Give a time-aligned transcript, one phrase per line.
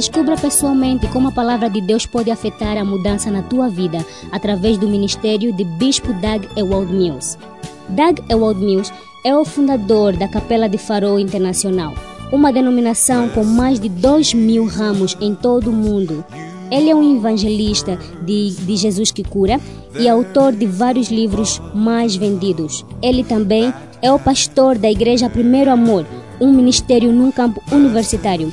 [0.00, 3.98] Descubra pessoalmente como a palavra de Deus pode afetar a mudança na tua vida
[4.32, 7.36] através do ministério de Bispo Doug Ewald Mills.
[7.86, 8.90] Doug Ewald Mills
[9.26, 11.92] é o fundador da Capela de Farol Internacional,
[12.32, 16.24] uma denominação com mais de 2 mil ramos em todo o mundo.
[16.70, 19.60] Ele é um evangelista de, de Jesus que cura
[19.98, 22.86] e autor de vários livros mais vendidos.
[23.02, 23.70] Ele também
[24.00, 26.06] é o pastor da Igreja Primeiro Amor,
[26.40, 28.50] um ministério num campo universitário,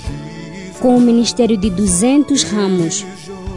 [0.79, 3.05] com um ministério de 200 ramos.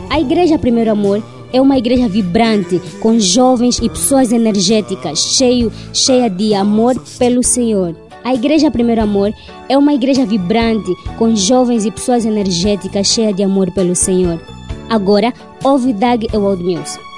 [0.08, 1.22] A Igreja Primeiro Amor
[1.52, 7.94] é uma igreja vibrante, com jovens e pessoas energéticas, cheio, cheia de amor pelo Senhor.
[8.22, 9.32] A Igreja Primeiro Amor
[9.68, 14.40] é uma igreja vibrante, com jovens e pessoas energéticas, cheia de amor pelo Senhor.
[14.88, 15.32] Agora,
[15.64, 17.09] ouve Doug Ewald Mills.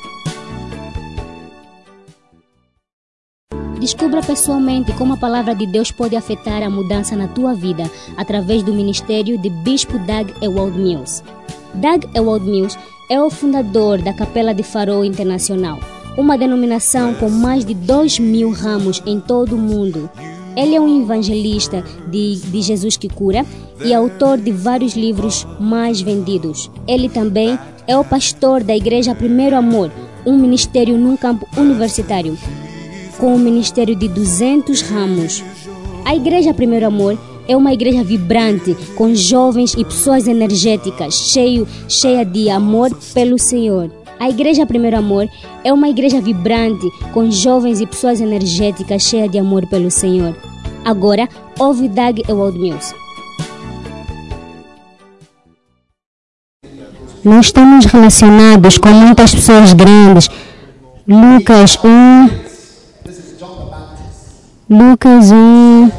[3.82, 8.62] Descubra pessoalmente como a palavra de Deus pode afetar a mudança na tua vida através
[8.62, 11.20] do ministério de Bispo Doug Ewald Mills.
[11.74, 12.78] Doug Ewald Mills
[13.10, 15.80] é o fundador da Capela de Farol Internacional,
[16.16, 20.08] uma denominação com mais de 2 mil ramos em todo o mundo.
[20.56, 23.44] Ele é um evangelista de, de Jesus que cura
[23.84, 26.70] e autor de vários livros mais vendidos.
[26.86, 29.91] Ele também é o pastor da Igreja Primeiro Amor,
[30.25, 32.38] um ministério num campo universitário,
[33.18, 35.44] com um ministério de 200 ramos.
[36.05, 42.24] A Igreja Primeiro Amor é uma igreja vibrante, com jovens e pessoas energéticas, cheio, cheia
[42.24, 43.91] de amor pelo Senhor.
[44.19, 45.28] A Igreja Primeiro Amor
[45.64, 50.36] é uma igreja vibrante, com jovens e pessoas energéticas, cheia de amor pelo Senhor.
[50.84, 52.94] Agora, ouve Doug Ewald Mills.
[57.24, 60.28] Nós estamos relacionados com muitas pessoas grandes.
[61.06, 62.41] Lucas 1.
[64.73, 65.92] Lucas 1.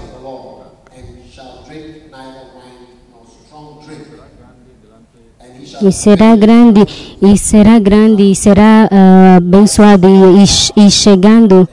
[5.84, 6.82] E será grande,
[7.22, 11.70] e será grande, e será uh, abençoado, e, e, chegando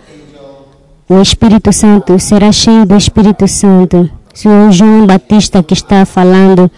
[1.08, 4.10] o Espírito Santo, será cheio do Espírito Santo.
[4.34, 6.70] Se o João Batista que está falando,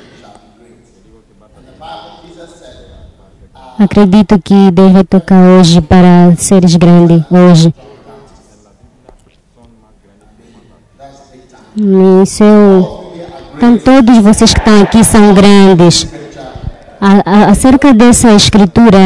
[3.76, 7.74] acredito que deve tocar hoje para seres grandes, hoje.
[11.74, 12.44] Isso,
[13.56, 16.06] então todos vocês que estão aqui são grandes
[17.50, 18.96] acerca dessa escritura,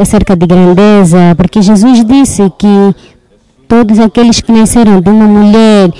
[0.00, 2.94] acerca de grandeza, porque Jesus disse que
[3.68, 5.90] todos aqueles que nasceram de uma mulher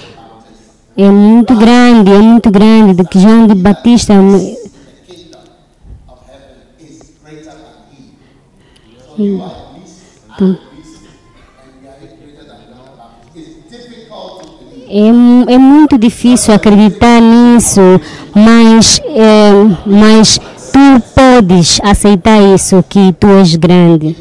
[0.97, 4.15] é muito grande, é muito grande, do que João de Batista.
[14.95, 17.81] É, é muito difícil acreditar nisso,
[18.35, 19.51] mas, é,
[19.87, 20.39] mas
[20.71, 24.15] tu podes aceitar isso, que tu és grande.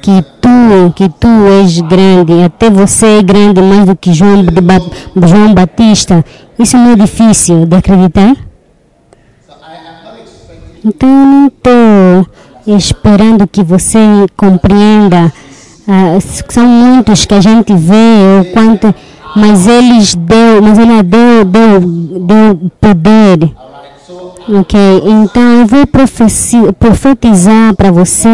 [0.00, 1.26] Que tu, que tu
[1.60, 4.44] és grande, até você é grande mais do que João,
[5.16, 6.24] João Batista.
[6.56, 8.36] Isso não é difícil de acreditar?
[10.84, 13.98] Então eu não estou esperando que você
[14.36, 15.32] compreenda.
[15.82, 18.94] Uh, são muitos que a gente vê, o quanto,
[19.34, 21.80] mas eles deu, mas ele deu, deu,
[22.20, 23.52] deu poder
[24.48, 28.28] Ok, então eu vou profetizar para você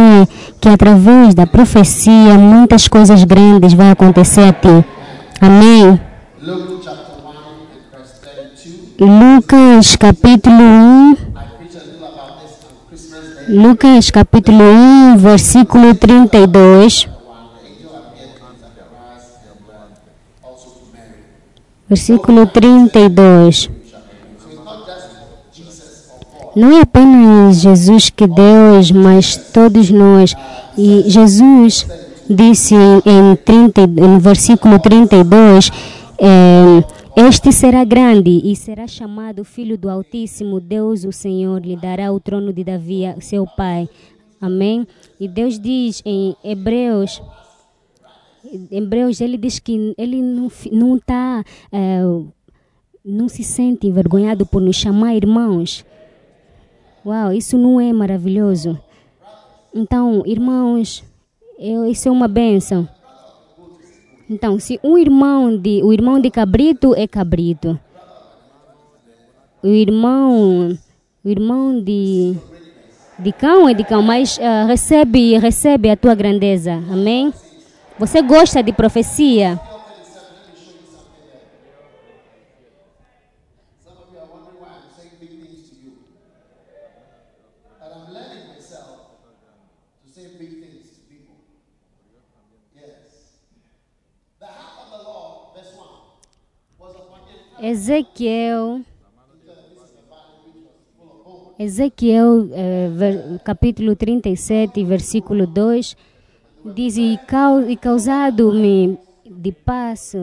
[0.58, 4.84] que através da profecia muitas coisas grandes vão acontecer a ti.
[5.40, 6.00] Amém?
[8.98, 11.16] Lucas capítulo 1.
[13.50, 17.06] Lucas capítulo 1, versículo 32.
[21.88, 23.70] Versículo 32.
[26.54, 30.34] Não é apenas Jesus que Deus, mas todos nós.
[30.76, 31.86] E Jesus
[32.28, 35.70] disse em, 30, no versículo 32,
[36.18, 36.84] é,
[37.16, 42.20] este será grande e será chamado Filho do Altíssimo, Deus o Senhor lhe dará o
[42.20, 43.88] trono de Davi, seu pai.
[44.40, 44.86] Amém?
[45.18, 47.20] E Deus diz em Hebreus,
[48.70, 52.00] Hebreus, ele diz que ele não está, é,
[53.04, 55.84] não se sente envergonhado por nos chamar irmãos.
[57.04, 58.78] Uau, isso não é maravilhoso?
[59.74, 61.04] Então, irmãos,
[61.58, 62.88] eu, isso é uma benção.
[64.30, 67.78] Então, se um irmão de, o irmão de cabrito é cabrito,
[69.62, 70.78] o irmão,
[71.24, 72.36] o irmão de,
[73.18, 76.74] de cão é de cão, mas uh, recebe, recebe a tua grandeza.
[76.90, 77.32] Amém?
[77.98, 79.60] Você gosta de profecia?
[97.60, 98.84] Ezequiel,
[101.58, 102.88] Ezequiel, eh,
[103.42, 105.96] capítulo trinta capítulo 37, versículo 2,
[106.74, 107.18] diz e,
[107.80, 110.14] causado-me de paz.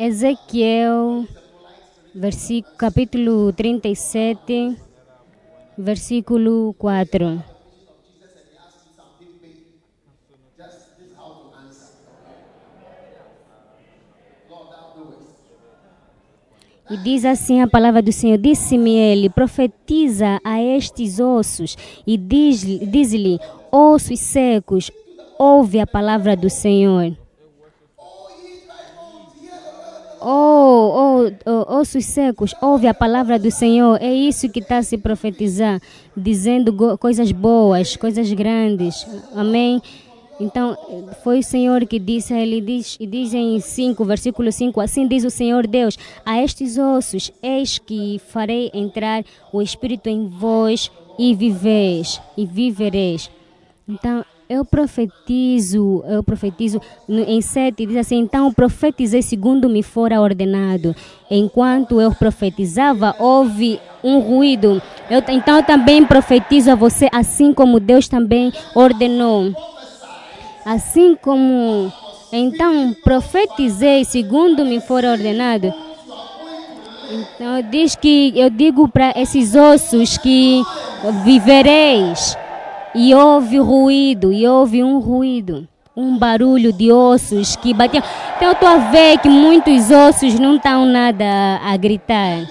[0.00, 1.26] Ezequiel,
[2.14, 4.76] versículo, capítulo 37,
[5.76, 7.57] versículo 4.
[16.90, 21.76] E diz assim a palavra do Senhor: Disse-me ele, profetiza a estes ossos,
[22.06, 23.38] e diz- diz-lhe,
[23.70, 24.90] ossos secos,
[25.38, 27.14] ouve a palavra do Senhor.
[30.20, 33.98] Oh, oh, oh, ossos secos, ouve a palavra do Senhor.
[34.02, 35.80] É isso que está a se profetizar,
[36.16, 39.06] dizendo coisas boas, coisas grandes.
[39.36, 39.80] Amém?
[40.40, 40.76] Então,
[41.24, 45.24] foi o Senhor que disse, ele diz, e diz em 5, versículo 5, assim diz
[45.24, 51.34] o Senhor Deus, a estes ossos, eis que farei entrar o Espírito em vós e
[51.34, 53.28] viveis, e vivereis.
[53.88, 60.96] Então, eu profetizo, eu profetizo, em 7 diz assim, então profetizei segundo me fora ordenado.
[61.30, 64.80] Enquanto eu profetizava, houve um ruído.
[65.10, 69.52] Eu, então eu também profetizo a você, assim como Deus também ordenou.
[70.68, 71.90] Assim como,
[72.30, 75.72] então profetizei segundo me for ordenado.
[77.10, 80.62] Então diz que eu digo para esses ossos que
[81.24, 82.36] vivereis.
[82.94, 85.66] E houve ruído, e houve um ruído,
[85.96, 88.04] um barulho de ossos que batiam.
[88.36, 92.46] Então eu estou a ver que muitos ossos não estão nada a, a gritar.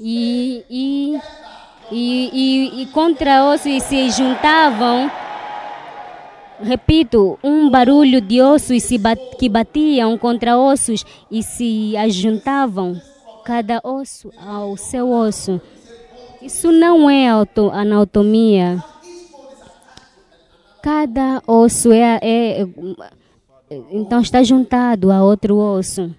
[0.00, 1.18] E, e,
[1.90, 5.10] e, e, contra ossos se juntavam
[6.60, 8.84] repito, um barulho de ossos
[9.38, 13.00] que batiam contra ossos e se ajuntavam,
[13.44, 15.60] cada osso ao seu osso.
[16.42, 18.82] Isso não é auto, anatomia.
[20.82, 22.66] Cada osso é, é, é-
[23.90, 26.14] então está juntado a outro osso.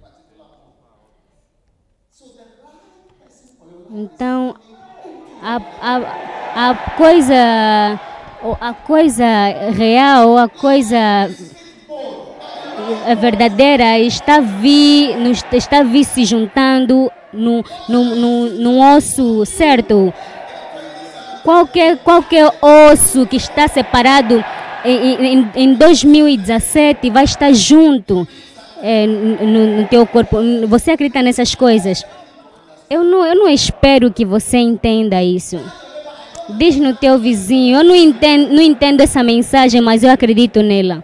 [3.91, 4.55] Então,
[5.41, 7.99] a, a, a coisa
[8.61, 9.25] a coisa
[9.75, 10.97] real, a coisa
[13.19, 15.09] verdadeira está vi,
[15.51, 20.13] está vi se juntando no, no, no, num osso certo.
[21.43, 24.43] Qualquer, qualquer osso que está separado
[24.85, 28.27] em, em, em 2017 vai estar junto
[28.81, 30.37] eh, no, no teu corpo.
[30.67, 32.05] Você acredita nessas coisas?
[32.89, 35.57] Eu não, eu não espero que você entenda isso.
[36.57, 41.03] Diz no teu vizinho, eu não entendo, não entendo essa mensagem, mas eu acredito nela.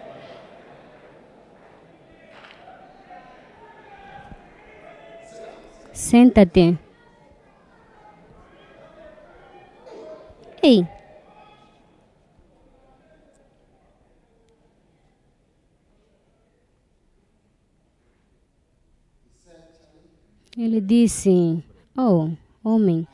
[5.92, 6.76] Senta-te.
[10.62, 10.86] Ei.
[20.58, 21.62] Ele disse:
[21.98, 22.28] Oh,
[22.62, 23.08] homem,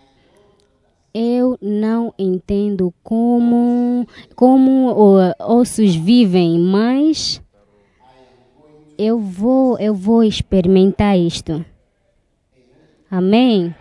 [1.15, 4.93] eu não entendo como, como
[5.39, 7.41] ossos vivem, mas
[8.99, 11.65] eu vou, eu vou experimentar isto.
[13.09, 13.73] Amém?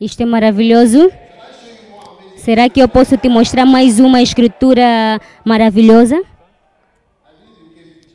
[0.00, 1.10] Isto é maravilhoso?
[2.36, 6.22] Será que eu posso te mostrar mais uma escritura maravilhosa?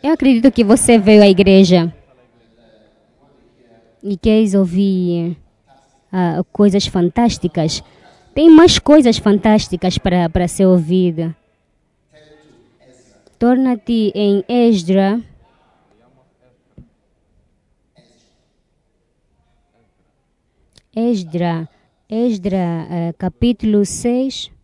[0.02, 1.94] Eu acredito que você veio à igreja
[4.04, 5.38] e queres ouvir
[6.12, 7.84] ah, coisas fantásticas.
[8.34, 11.36] Tem mais coisas fantásticas para, para ser ouvida.
[13.40, 15.22] Torna-te em Esdra.
[20.96, 21.70] Esdra,
[22.10, 24.57] Esdra, eh, capítulo 6.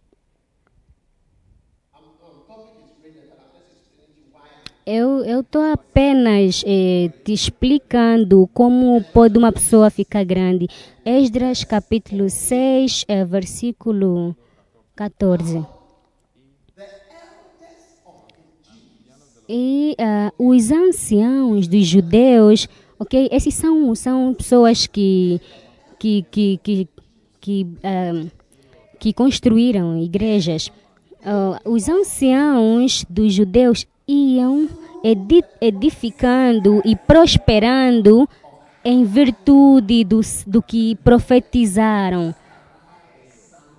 [4.85, 10.67] Eu estou apenas eh, te explicando como pode uma pessoa ficar grande.
[11.05, 14.35] Esdras capítulo 6, eh, versículo
[14.93, 15.65] 14.
[19.47, 22.67] E ah, os anciãos dos judeus,
[22.99, 23.29] ok?
[23.31, 25.39] Esses são, são pessoas que,
[25.97, 26.87] que, que, que,
[27.39, 28.27] que, ah,
[28.99, 30.69] que construíram igrejas.
[31.23, 34.67] Ah, os anciãos dos judeus iam
[35.03, 38.27] edi- edificando e prosperando
[38.83, 42.35] em virtude dos, do que profetizaram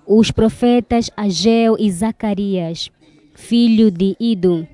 [0.07, 2.91] os profetas Ageu e Zacarias,
[3.33, 4.67] filho de Ido.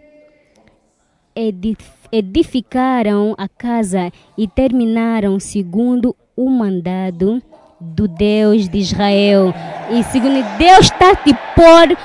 [1.35, 1.77] Edi-
[2.11, 7.41] edificaram a casa e terminaram segundo o mandado
[7.79, 9.53] do Deus de Israel.
[9.89, 11.97] E segundo Deus está te pôr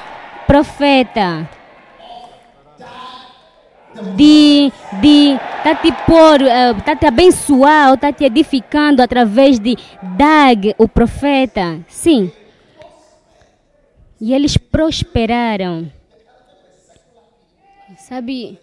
[0.47, 1.49] profeta.
[4.17, 6.43] De, de, está te pôr,
[6.79, 9.77] está te abençoar, está te edificando através de
[10.17, 11.81] Dag, o profeta.
[11.89, 12.31] Sim.
[14.21, 15.91] E eles prosperaram.
[17.99, 18.59] Sabe,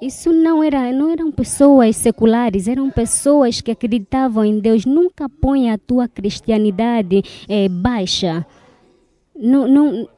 [0.00, 4.84] isso não era, não eram pessoas seculares, eram pessoas que acreditavam em Deus.
[4.84, 8.46] Nunca põe a tua cristianidade eh, baixa.
[9.36, 10.08] Não, não,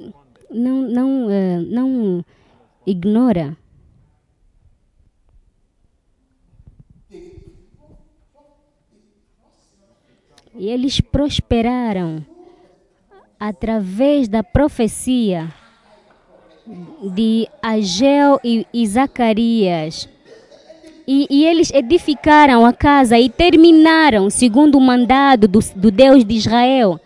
[0.50, 2.24] não, não, eh, não
[2.86, 3.56] ignora.
[10.60, 12.22] E eles prosperaram
[13.38, 15.50] através da profecia
[17.14, 20.06] de Ageu e, e Zacarias.
[21.08, 26.34] E, e eles edificaram a casa e terminaram segundo o mandado do, do Deus de
[26.34, 27.00] Israel.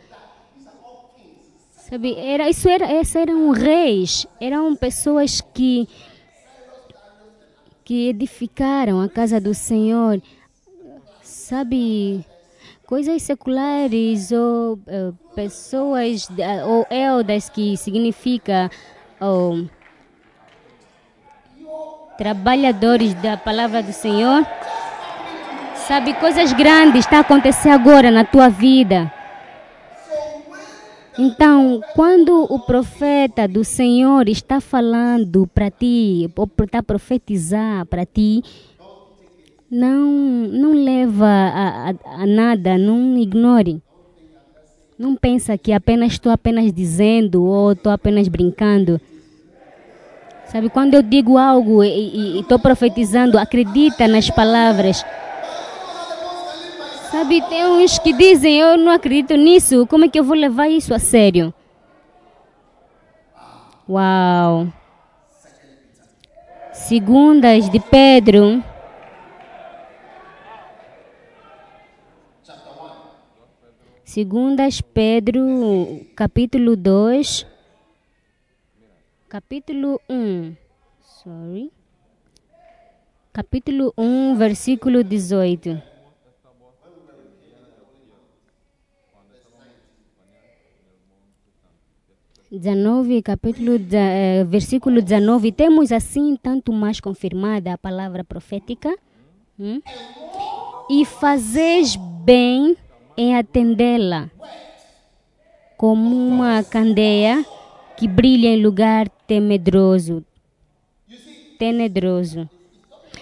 [1.71, 5.89] Sabe, era, isso era, esses eram reis, eram pessoas que,
[7.85, 10.21] que edificaram a casa do Senhor.
[11.23, 12.27] Sabe,
[12.95, 18.71] coisas seculares ou eh, pessoas eh, ou eldas que significa
[19.21, 19.69] ou,
[22.17, 24.47] trabalhadores da palavra do Senhor.
[25.75, 29.13] Sabe, coisas grandes estão a acontecer agora na tua vida.
[31.19, 38.41] Então, quando o profeta do Senhor está falando para ti, ou está profetizar para ti,
[39.75, 43.83] não, não leva a, a, a nada, não ignore.
[44.97, 49.01] Não pensa que apenas estou apenas dizendo ou estou apenas brincando.
[50.47, 55.05] Sabe, quando eu digo algo e estou profetizando, acredita nas palavras.
[57.11, 60.69] Sabe, tem uns que dizem, eu não acredito nisso, como é que eu vou levar
[60.69, 61.53] isso a sério?
[63.89, 64.69] Uau!
[66.73, 68.63] Segundas de Pedro.
[74.15, 75.43] Segundas Pedro,
[76.15, 77.45] capítulo 2,
[79.29, 80.55] capítulo 1.
[81.03, 81.73] Sorry.
[83.33, 85.83] Capítulo 1, versículo 18.
[92.53, 98.97] 19, capítulo, de, eh, versículo 19, temos assim tanto mais confirmada a palavra profética.
[99.59, 99.83] hum?
[100.89, 102.77] E fazes bem
[103.17, 104.31] em atendê-la,
[105.77, 107.45] como uma candeia
[107.97, 110.25] que brilha em lugar temedroso,
[111.59, 112.49] tenebroso.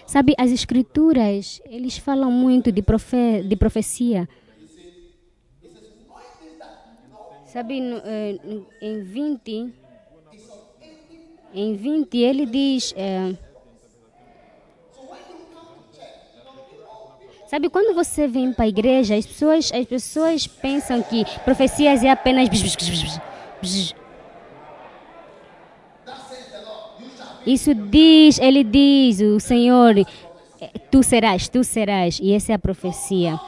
[0.07, 4.29] Sabe, as escrituras, eles falam muito de, profe de profecia.
[7.47, 8.39] Sabe, eh,
[8.81, 9.73] em 20,
[11.55, 13.35] em 20 ele diz, eh,
[17.53, 22.09] sabe, quando você vem para a igreja, as pessoas, as pessoas pensam que profecias é
[22.09, 22.49] apenas.
[27.47, 30.07] Isso diz, ele diz, o Senhor, eh,
[30.91, 33.39] tu serás, tu serás, e essa é a profecia.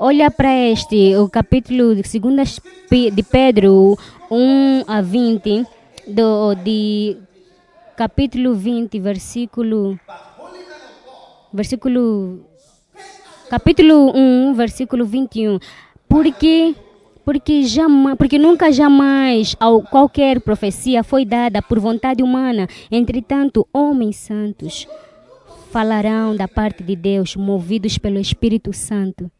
[0.00, 2.60] Olha para este, o capítulo de 2
[3.12, 3.96] de Pedro
[4.28, 5.64] 1 a 20,
[6.08, 7.18] do, de
[7.96, 9.98] capítulo 20, versículo.
[11.52, 12.40] Versículo.
[13.48, 15.58] Capítulo 1, versículo 21.
[16.08, 16.74] Porque.
[17.24, 19.56] Porque, jamais, porque nunca jamais
[19.90, 22.68] qualquer profecia foi dada por vontade humana.
[22.90, 24.86] Entretanto, homens santos
[25.70, 29.30] falarão da parte de Deus, movidos pelo Espírito Santo.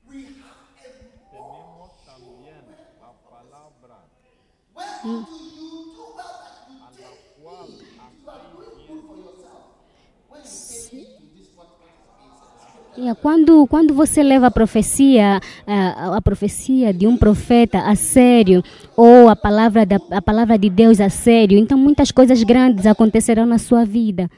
[5.05, 5.44] Yeah,
[13.21, 18.63] quando, quando você leva a profecia, a, a profecia de um profeta a sério,
[18.97, 23.47] ou a palavra, da, a palavra de Deus a sério, então muitas coisas grandes acontecerão
[23.47, 24.31] na sua vida.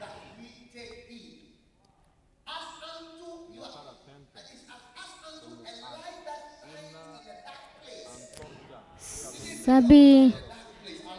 [9.63, 10.33] Sabe,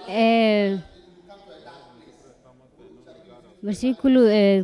[0.09, 0.79] é,
[3.63, 4.21] versículo,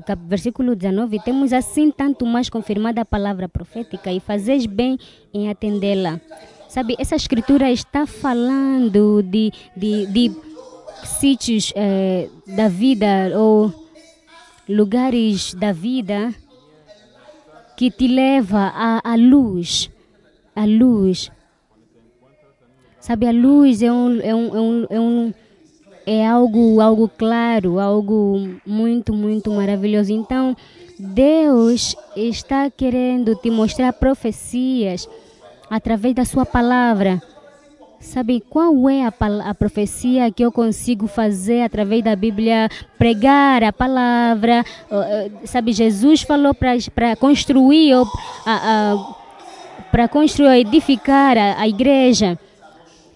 [0.06, 4.98] cap- versículo 19, temos assim tanto mais confirmada a palavra profética e fazeis bem
[5.32, 6.20] em atendê-la.
[6.68, 10.32] Sabe, essa escritura está falando de, de, de
[11.04, 13.06] sítios é, da vida
[13.38, 13.72] ou
[14.68, 16.34] lugares da vida
[17.76, 19.90] que te leva à, à luz,
[20.54, 21.30] à luz.
[22.98, 25.34] Sabe, a luz é um, é um, é um, é um
[26.06, 30.12] é algo, algo claro, algo muito, muito maravilhoso.
[30.12, 30.56] Então,
[30.98, 35.08] Deus está querendo te mostrar profecias
[35.68, 37.22] através da sua palavra.
[38.00, 39.12] Sabe qual é a,
[39.48, 42.68] a profecia que eu consigo fazer através da Bíblia?
[42.98, 44.62] Pregar a palavra.
[45.44, 47.94] Sabe, Jesus falou para construir,
[49.90, 52.38] para construir, edificar a, a igreja.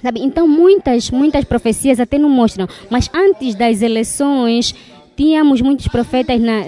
[0.03, 0.21] Sabe?
[0.21, 2.69] Então, muitas, muitas profecias até não mostram.
[2.89, 4.75] Mas antes das eleições,
[5.17, 6.61] tínhamos muitos profetas na,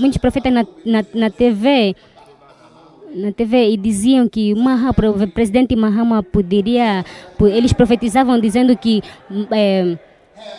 [0.00, 1.96] muitos profetas na, na, na TV.
[3.14, 7.04] Na TV e diziam que o presidente Mahama poderia.
[7.36, 9.02] po- Eles profetizavam dizendo que.
[9.50, 9.96] eh,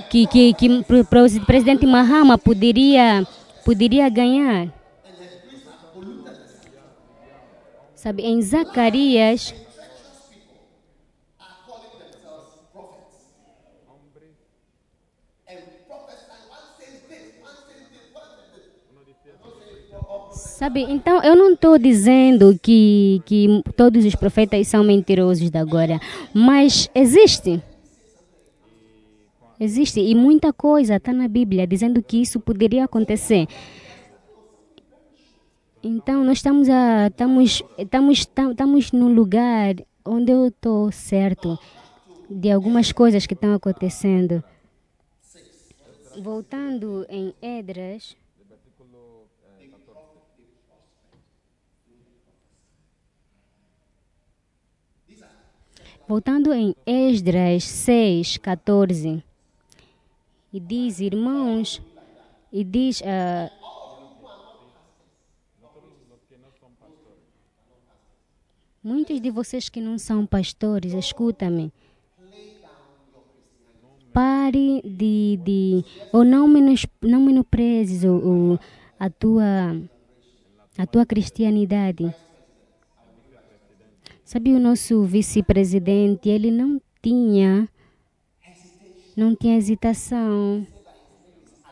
[0.10, 3.26] que, que, que o presidente Mahama poderia,
[3.64, 4.68] poderia ganhar.
[7.96, 9.54] Sabe, em Zacarias,
[20.60, 26.02] Sabe, então eu não estou dizendo que, que todos os profetas são mentirosos de agora,
[26.34, 27.64] mas existe.
[29.58, 33.48] Existe e muita coisa está na Bíblia dizendo que isso poderia acontecer.
[35.82, 41.58] Então nós estamos a, estamos estamos tam- estamos num lugar onde eu estou certo
[42.30, 44.44] de algumas coisas que estão acontecendo.
[46.22, 48.14] Voltando em Edras,
[56.10, 59.24] Voltando em Esdras 6, 14,
[60.52, 61.80] e diz, irmãos,
[62.52, 63.52] e diz, ah,
[68.84, 71.72] muitos de vocês que não são pastores, escuta-me,
[74.12, 78.16] pare de, de ou não, menos, não menosprezes o,
[78.56, 78.60] o,
[79.00, 79.80] a, tua,
[80.76, 82.12] a tua cristianidade.
[84.32, 87.68] Sabe o nosso vice-presidente, ele não tinha
[89.18, 90.68] não tinha hesitação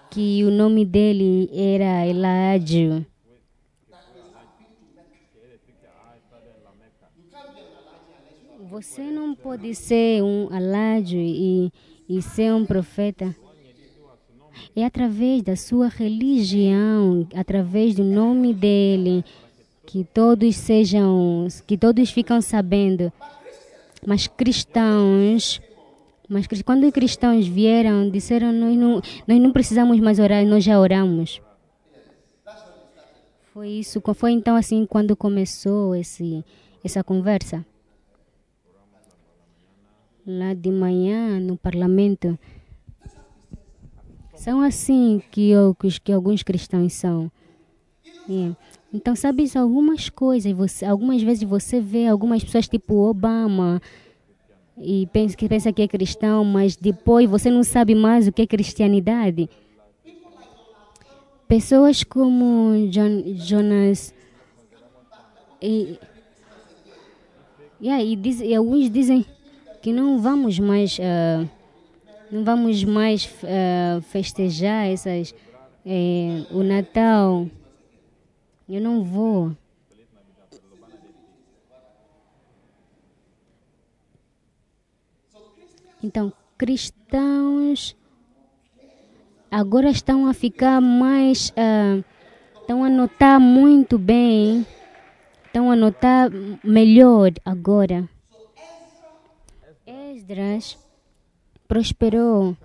[0.10, 3.06] que o nome dele era Eládio.
[8.72, 11.72] Você não pode ser um Aládio e,
[12.10, 13.36] e ser um profeta.
[14.76, 19.24] É através da sua religião, através do nome dele,
[19.88, 23.12] que todos sejam, que todos ficam sabendo.
[24.06, 25.62] Mas cristãos,
[26.28, 30.78] mas quando os cristãos vieram, disseram nós não, nós não precisamos mais orar, nós já
[30.78, 31.42] oramos.
[33.54, 36.44] Foi isso, foi então assim quando começou esse,
[36.84, 37.66] essa conversa.
[40.26, 42.38] Lá de manhã no parlamento.
[44.36, 47.32] São assim que, eu- que alguns cristãos são.
[48.30, 48.52] É.
[48.98, 53.80] Então, sabes algumas coisas, você, algumas vezes você vê algumas pessoas tipo Obama
[54.76, 58.42] e pensa que pensa que é cristão, mas depois você não sabe mais o que
[58.42, 59.48] é cristianidade.
[61.48, 64.16] Pessoas como John, Jonas
[65.62, 66.00] e,
[67.80, 69.24] yeah, e, diz, e alguns dizem
[69.80, 71.46] que não vamos mais ah,
[72.32, 75.36] não vamos mais ah, festejar essas
[75.86, 77.48] eh, o Natal.
[78.70, 79.56] Eu não vou.
[86.04, 87.96] Então, cristãos
[89.50, 91.54] agora estão a ficar mais.
[91.56, 92.04] ah,
[92.60, 94.66] estão a notar muito bem.
[95.46, 96.30] Estão a notar
[96.64, 98.08] melhor agora.
[99.86, 100.78] Esdras
[101.68, 102.56] prosperou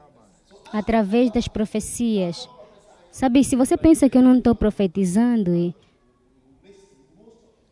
[0.73, 2.49] através das profecias.
[3.11, 5.73] Sabe, se você pensa que eu não estou profetizando,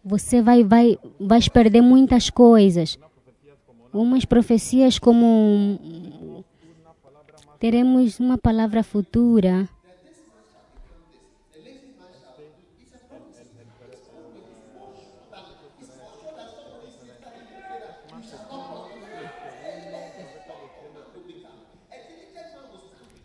[0.05, 2.99] você vai, vai, vai perder muitas coisas.
[3.93, 6.45] Umas profecias como
[7.59, 9.69] teremos uma palavra futura.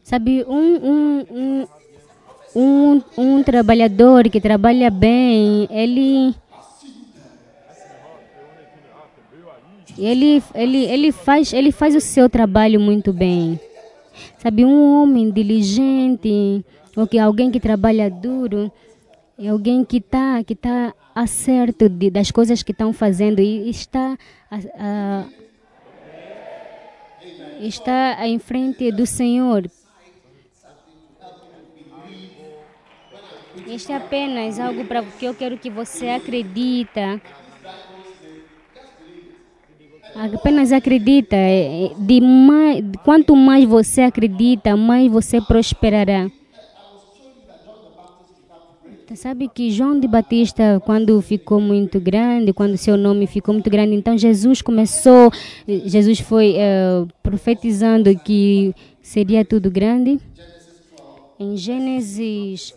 [0.03, 1.67] Sabe, um, um, um,
[2.55, 6.35] um, um trabalhador que trabalha bem, ele.
[9.97, 13.59] Ele, ele, ele, faz, ele faz o seu trabalho muito bem.
[14.37, 18.71] Sabe, um homem diligente, ou alguém que trabalha duro,
[19.37, 24.17] é alguém que está que tá acerto de, das coisas que estão fazendo e está
[27.59, 29.69] está em frente do Senhor.
[33.67, 37.21] Este é apenas algo para que eu quero que você acredita.
[40.15, 41.35] Apenas acredita.
[41.35, 46.31] é, De mais, quanto mais você acredita, mais você prosperará.
[49.05, 53.69] Tá, Sabe que João de Batista, quando ficou muito grande, quando seu nome ficou muito
[53.69, 55.31] grande, então Jesus começou,
[55.67, 60.19] Jesus foi eh, profetizando que seria tudo grande.
[61.37, 62.73] Em Gênesis,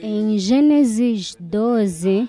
[0.00, 2.28] em Gênesis 12,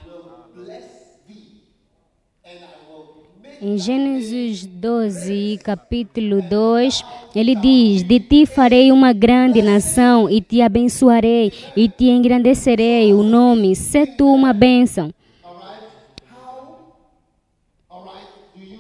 [3.64, 10.64] Em Gênesis 12, capítulo 2, ele diz: De ti farei uma grande nação e te
[10.64, 15.14] abençoarei e te engrandecerei o nome, se tu uma bênção.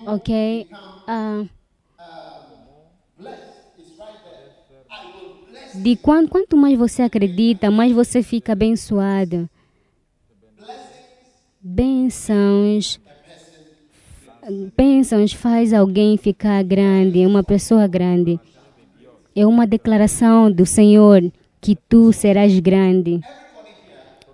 [0.07, 0.67] Ok?
[1.07, 1.43] Ah,
[5.75, 9.47] de quanto, quanto mais você acredita, mais você fica abençoado.
[11.61, 12.99] Bênçãos
[14.75, 18.39] bênçãos faz alguém ficar grande, uma pessoa grande.
[19.35, 21.21] É uma declaração do Senhor
[21.59, 23.21] que tu serás grande.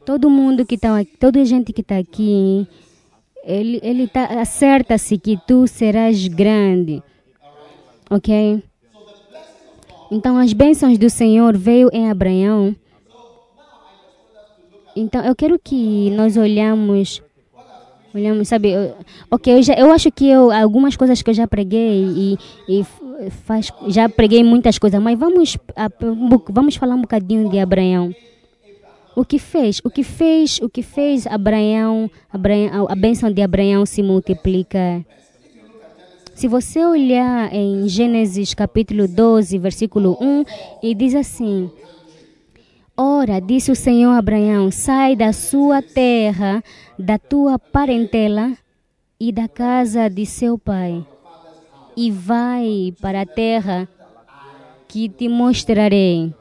[0.06, 2.66] Todo mundo que está aqui, toda a gente que está aqui,
[3.44, 7.04] ele, ele tá, acerta-se que tu serás grande.
[8.10, 8.64] Ok?
[10.10, 12.74] Então as bênçãos do Senhor veio em Abraão.
[14.96, 17.22] Então eu quero que nós olhamos
[18.18, 18.70] Olhamos, sabe?
[18.72, 18.96] eu-
[19.30, 22.84] ok, eu, já, eu acho que eu, algumas coisas que eu já preguei e, e
[23.46, 25.56] faz, já preguei muitas coisas, mas vamos,
[26.50, 28.12] vamos falar um bocadinho de Abraão.
[29.16, 29.80] O que fez?
[29.84, 30.60] O que fez?
[30.62, 35.02] O que fez Abraão, Abraão a bênção de Abraão se multiplicar?
[36.34, 40.44] Se você olhar em Gênesis capítulo 12, versículo 1,
[40.84, 41.70] e diz assim:
[43.00, 46.64] Ora, disse o Senhor a Abraão: sai da sua terra,
[46.98, 48.58] da tua parentela
[49.20, 51.06] e da casa de seu pai,
[51.96, 53.88] e vai para a terra
[54.88, 56.34] que te mostrarei.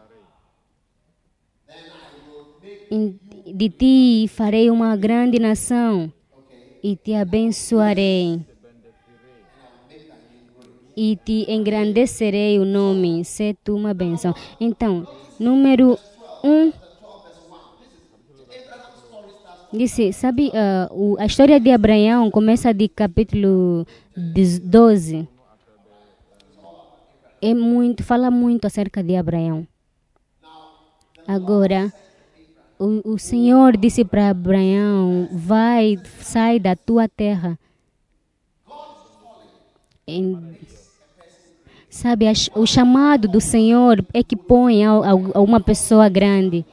[3.47, 6.11] De ti farei uma grande nação
[6.83, 8.41] e te abençoarei.
[10.97, 14.35] E te engrandecerei o nome, se tu uma bênção.
[14.59, 15.07] Então,
[15.39, 15.99] número
[16.47, 16.73] um.
[19.73, 25.29] Disse, sabe, ah, o- a história de Abraão começa de capítulo 12.
[27.43, 29.67] É muito, fala muito acerca de Abraão.
[31.27, 31.93] Agora,
[32.79, 37.59] o, o Senhor disse para Abraão: vai, sai da tua terra.
[40.07, 40.39] Em-
[41.97, 46.65] sabe, o chamado do Senhor é que põe a, a, uma pessoa grande.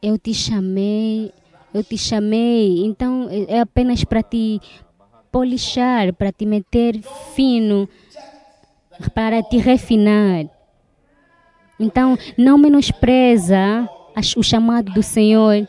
[0.00, 1.32] Eu te chamei,
[1.74, 4.60] eu te chamei, então é é apenas para te
[5.32, 7.02] polixar, para te meter
[7.34, 7.88] fino,
[9.12, 10.46] para te refinar.
[11.80, 13.88] Então, não menospreza
[14.36, 15.68] o chamado do Senhor.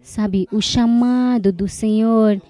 [0.00, 2.40] Sabe, o chamado do Senhor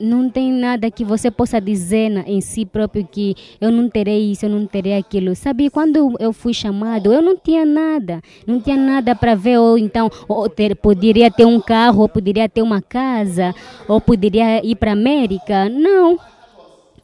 [0.00, 4.46] não tem nada que você possa dizer em si próprio que eu não terei isso,
[4.46, 5.34] eu não terei aquilo.
[5.36, 9.76] Sabe, quando eu fui chamado, eu não tinha nada, não tinha nada para ver ou
[9.78, 13.54] então ou ter, poderia ter um carro, ou poderia ter uma casa,
[13.86, 15.68] ou poderia ir para América.
[15.68, 16.18] Não.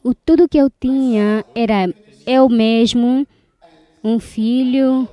[0.03, 1.93] O tudo que eu tinha era
[2.25, 3.25] eu mesmo,
[4.03, 5.07] um filho,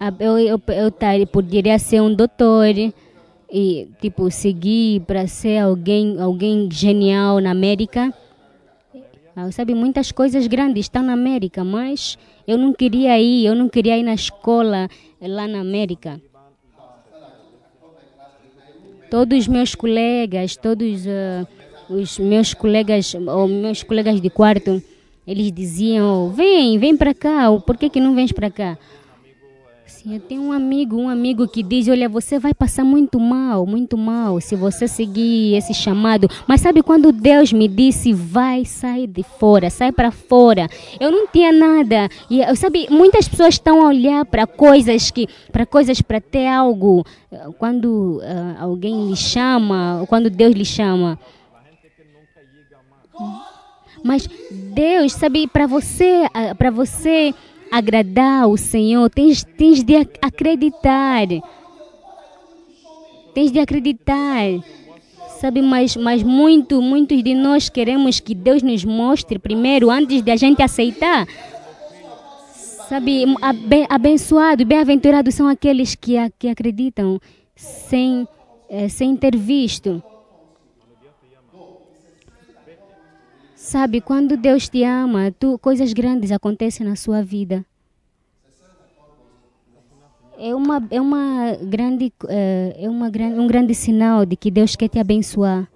[0.00, 2.64] a- eu, eu, eu tar- poderia ser um doutor
[3.54, 8.12] e tipo seguir para ser alguém alguém genial na América.
[9.36, 13.68] Ah, sabe muitas coisas grandes estão na América mas eu não queria ir eu não
[13.68, 14.88] queria ir na escola
[15.20, 16.20] lá na América.
[19.08, 21.46] Todos os meus colegas todos ah,
[21.88, 24.82] os meus colegas ou meus colegas de quarto
[25.24, 28.76] eles diziam vem vem para cá ou por que que não vens para cá
[29.94, 33.64] Sim, eu tenho um amigo, um amigo que diz, olha, você vai passar muito mal,
[33.64, 36.28] muito mal, se você seguir esse chamado.
[36.48, 40.68] Mas sabe quando Deus me disse, vai, sai de fora, sai para fora.
[40.98, 42.08] Eu não tinha nada.
[42.28, 47.06] E sabe, muitas pessoas estão a olhar para coisas que, para coisas para ter algo.
[47.56, 51.16] Quando ah, alguém lhe chama, quando Deus lhe chama.
[54.02, 56.24] Mas Deus, sabe, para você,
[56.58, 57.32] para você
[57.70, 61.26] agradar o Senhor, tens, tens de ac- acreditar.
[63.34, 64.44] Tens de acreditar.
[65.40, 70.30] Sabe, mas, mas muito, muitos de nós queremos que Deus nos mostre primeiro, antes de
[70.30, 71.26] a gente aceitar.
[72.88, 77.20] Sabe, abe- abençoado bem-aventurados são aqueles que, que acreditam
[77.56, 78.28] sem,
[78.68, 80.02] eh, sem ter visto.
[83.64, 87.64] Sabe, quando Deus te ama, tu, coisas grandes acontecem na sua vida.
[90.38, 94.88] É uma, é uma grande, eh, é uma, um grande sinal de que Deus quer
[94.90, 95.66] te abençoar.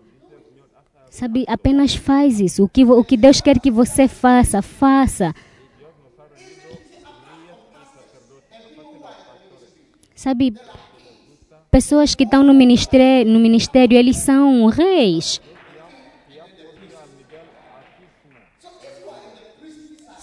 [1.08, 2.62] Sabe, apenas faz isso.
[2.62, 5.34] O que, o que Deus quer que você faça, faça.
[10.14, 10.52] Sabe,
[11.70, 15.40] pessoas que estão no ministério, no ministério, eles são reis.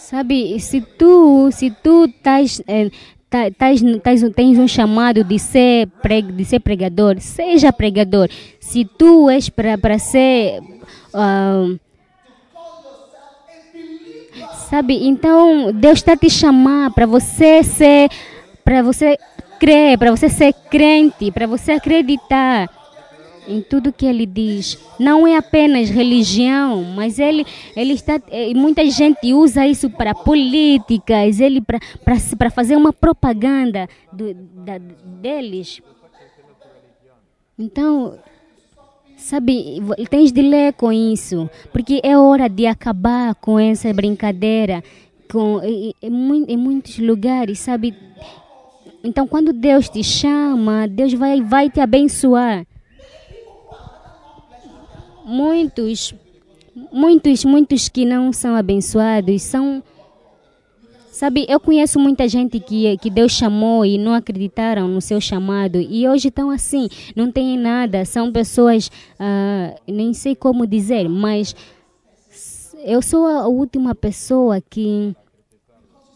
[0.05, 2.07] Sabe, se tu, se tu
[2.67, 2.91] eh,
[3.57, 8.29] tens um chamado de ser, pre, de ser pregador, seja pregador.
[8.59, 10.61] Se tu és para ser.
[11.11, 11.73] ah,
[14.69, 18.11] sabe, então Deus está te chamando para você ser.
[18.63, 19.17] Para você
[19.59, 22.69] crer, para você ser crente, para você acreditar
[23.47, 24.77] em tudo que ele diz.
[24.99, 28.19] Não é apenas religião, mas ele, ele está.
[28.29, 35.81] eh, Muita gente usa isso para políticas, ele para fazer uma propaganda do, da, deles.
[37.57, 38.17] Então,
[39.15, 44.83] sabe, tens de ler com isso, porque é hora de acabar com essa brincadeira.
[45.31, 47.95] Com, em, em muitos lugares, sabe?
[49.03, 52.65] Então, quando Deus te chama, Deus vai, vai te abençoar
[55.25, 56.13] muitos,
[56.91, 59.83] muitos, muitos que não são abençoados são.
[61.11, 65.79] Sabe, eu conheço muita gente que, que Deus chamou e não acreditaram no seu chamado
[65.79, 71.55] e hoje estão assim, não têm nada, são pessoas, ah, nem sei como dizer, mas
[72.83, 75.15] eu sou a última pessoa que,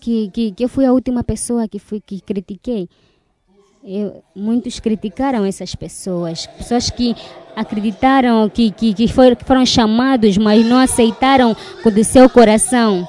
[0.02, 2.90] que, que, que eu fui a última pessoa que fui que critiquei.
[3.82, 7.16] Eu- muitos criticaram essas pessoas, pessoas que
[7.60, 13.06] acreditaram que, que, que foram, chamados, mas não aceitaram com o seu coração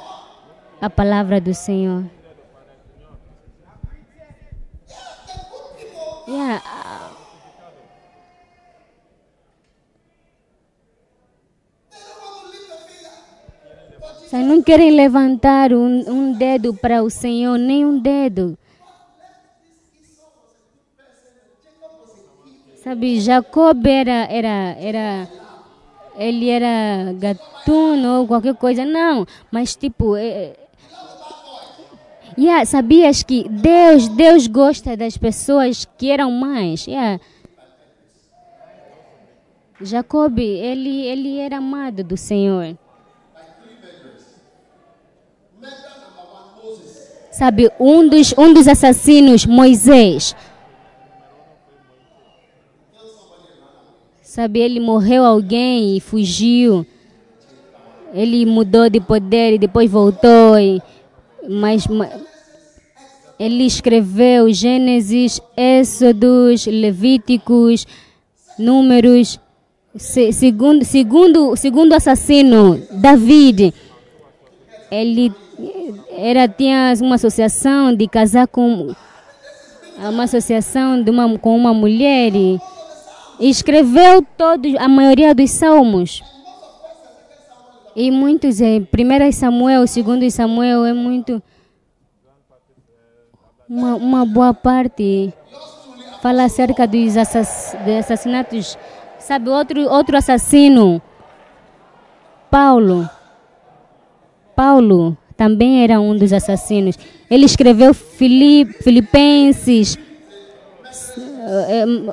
[0.81, 2.05] a palavra do Senhor.
[6.27, 7.11] Yeah, ah,
[14.29, 18.57] Sabe, não querem levantar um, um dedo para o Senhor, nem um dedo.
[22.83, 25.29] Sabe, Jacob era, era, era,
[26.17, 30.57] ele era gatuno ou qualquer coisa, não, mas tipo, é, é-
[32.39, 37.21] yeah, sabias que Deus, Deus gosta das pessoas que eram mais, yeah.
[39.83, 42.79] Jacob, ele, ele era amado do Senhor.
[47.31, 50.35] Sabe, um dos, um dos assassinos, Moisés.
[54.31, 56.87] Sabe, ele morreu alguém e fugiu.
[58.15, 60.57] Ele mudou de poder e depois voltou.
[60.57, 60.81] E,
[61.49, 62.09] mas, ma-
[63.41, 67.85] ele escreveu Gênesis, Êxodos, Levíticos,
[68.57, 69.41] Números.
[69.97, 73.75] Se- segundo, segundo, segundo assassino, David,
[74.93, 75.33] ele
[76.17, 78.95] era, tinha uma associação de casar com
[79.99, 82.61] uma associação de uma, com uma mulher e
[83.49, 86.23] escreveu todos, a maioria dos salmos.
[87.97, 91.43] E muitos, é, 1 Samuel, 2 Samuel é muito.
[93.69, 95.33] Uma, uma boa parte
[96.21, 98.77] fala acerca dos, assass, assassinatos.
[99.19, 101.01] Sabe, outro, outro assassino,
[102.51, 103.09] Paulo.
[104.57, 106.99] Paulo também era um dos assassinos.
[107.31, 110.10] Ele escreveu Filip, Filipenses, eh,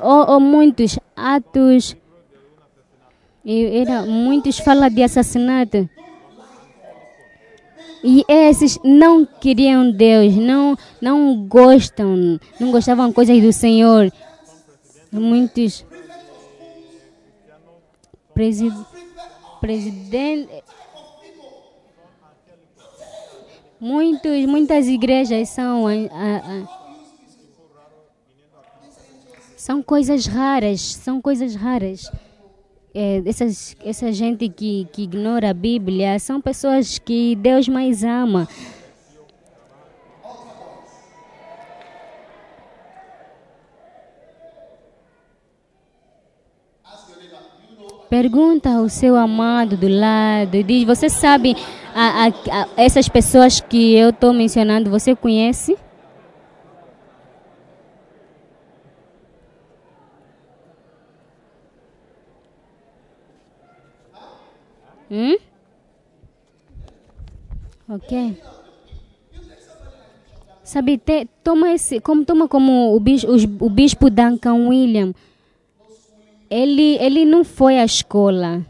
[0.02, 1.96] ou, ou muitos atos.
[3.44, 5.88] Era, muitos falam de assassinato.
[8.04, 14.12] E esses não queriam Deus, não, não gostam, não gostavam coisas do Senhor.
[15.10, 15.84] Muitos
[18.34, 18.70] presi,
[19.60, 20.62] presidente,
[23.80, 26.77] muitos, muitas igrejas são a- a- a-
[29.68, 32.10] são coisas raras, são coisas raras.
[32.94, 38.48] É, essas, essa gente que, que ignora a Bíblia são pessoas que Deus mais ama.
[48.08, 51.54] Pergunta ao seu amado do lado e diz: Você sabe
[51.94, 55.76] a- a- a- essas pessoas que eu estou mencionando, você conhece?
[65.10, 65.36] Hum?
[67.88, 68.36] Ok.
[70.62, 75.14] Sabe, te, toma esse, como toma como o bispo, os- o bispo Duncan William.
[76.50, 78.64] Ele, ele não foi à escola.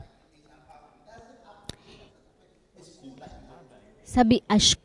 [4.05, 4.77] Sabe, as,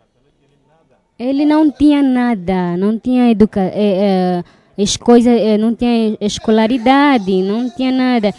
[1.17, 4.43] ele não tinha nada, não tinha educa, é,
[4.77, 8.33] é, as coisas, é, não tinha escolaridade, não tinha nada.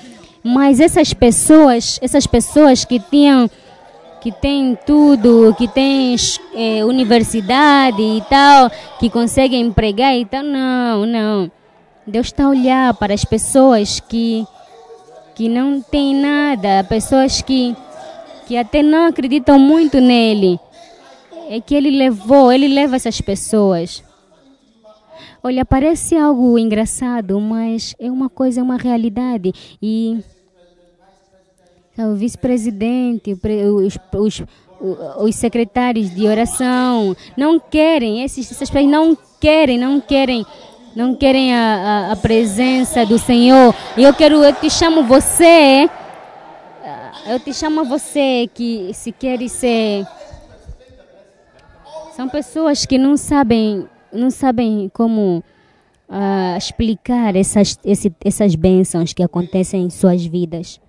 [0.46, 3.50] Mas essas pessoas, essas pessoas que tinham,
[4.20, 6.14] que têm tudo, que têm
[6.54, 11.50] é, universidade e tal, que conseguem empregar e tal, não, não.
[12.06, 14.46] Deus está a olhar para as pessoas que,
[15.34, 17.74] que não têm nada, pessoas que,
[18.46, 20.60] que até não acreditam muito nele.
[21.48, 24.04] É que ele levou, ele leva essas pessoas.
[25.42, 29.52] Olha, parece algo engraçado, mas é uma coisa, é uma realidade.
[29.80, 30.22] E
[31.98, 34.42] o vice-presidente, o pre- os, os,
[35.18, 40.44] os secretários de oração não querem, esses, essas pessoas não querem, não querem,
[40.96, 43.74] não querem a, a, a presença do Senhor.
[43.96, 45.88] E eu quero, eu te chamo você,
[47.26, 50.06] eu te chamo você que se quer ser
[52.16, 55.42] são pessoas que não sabem, não sabem como
[56.08, 60.80] ah, explicar essas, esse, essas bênçãos que acontecem em suas vidas.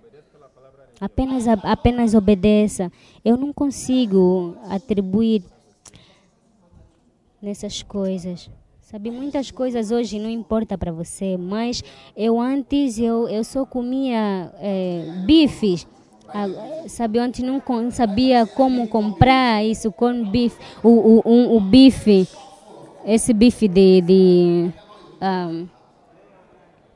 [1.00, 2.92] Apenas, apenas obedeça.
[3.24, 5.44] Eu não consigo atribuir
[7.42, 8.50] nessas coisas.
[8.82, 11.84] Sabe, muitas coisas hoje não importa para você, mas
[12.16, 15.88] eu antes eu, eu só comia eh, bifes.
[16.30, 16.48] Ah,
[16.88, 22.28] sabe, antes não sabia como comprar isso com bife, o, o, um, o bife,
[23.06, 24.72] esse bife de, de
[25.20, 25.64] ah,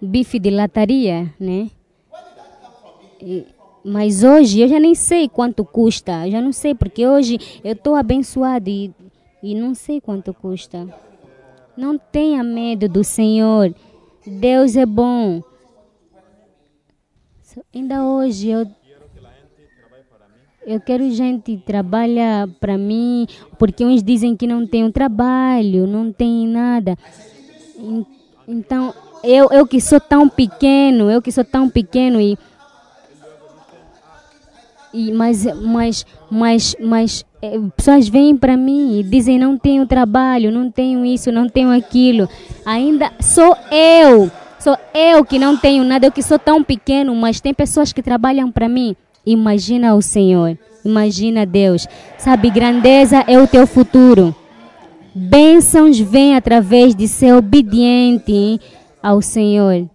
[0.01, 1.69] bife de lataria, né?
[3.21, 3.45] E-
[3.83, 7.73] mas hoje eu já nem sei quanto custa, eu já não sei, porque hoje eu
[7.73, 8.91] estou abençoado e,
[9.41, 10.87] e não sei quanto custa.
[11.77, 13.73] Não tenha medo do Senhor,
[14.25, 15.41] Deus é bom.
[17.73, 18.67] Ainda hoje eu,
[20.65, 23.25] eu quero gente trabalha para mim,
[23.57, 26.97] porque uns dizem que não tem um trabalho, não tem nada.
[27.77, 28.05] En-
[28.47, 32.37] Então, eu, eu que sou tão pequeno, eu que sou tão pequeno e
[34.93, 40.51] e, mas, mas, mas, mas eh, pessoas vêm para mim e dizem não tenho trabalho,
[40.51, 42.27] não tenho isso, não tenho aquilo.
[42.65, 47.39] Ainda sou eu, sou eu que não tenho nada, eu que sou tão pequeno, mas
[47.39, 48.95] tem pessoas que trabalham para mim.
[49.25, 51.87] Imagina o Senhor, imagina Deus.
[52.17, 54.35] Sabe, grandeza é o teu futuro.
[55.13, 58.59] Bênçãos vêm através de ser obediente
[59.01, 59.87] ao Senhor.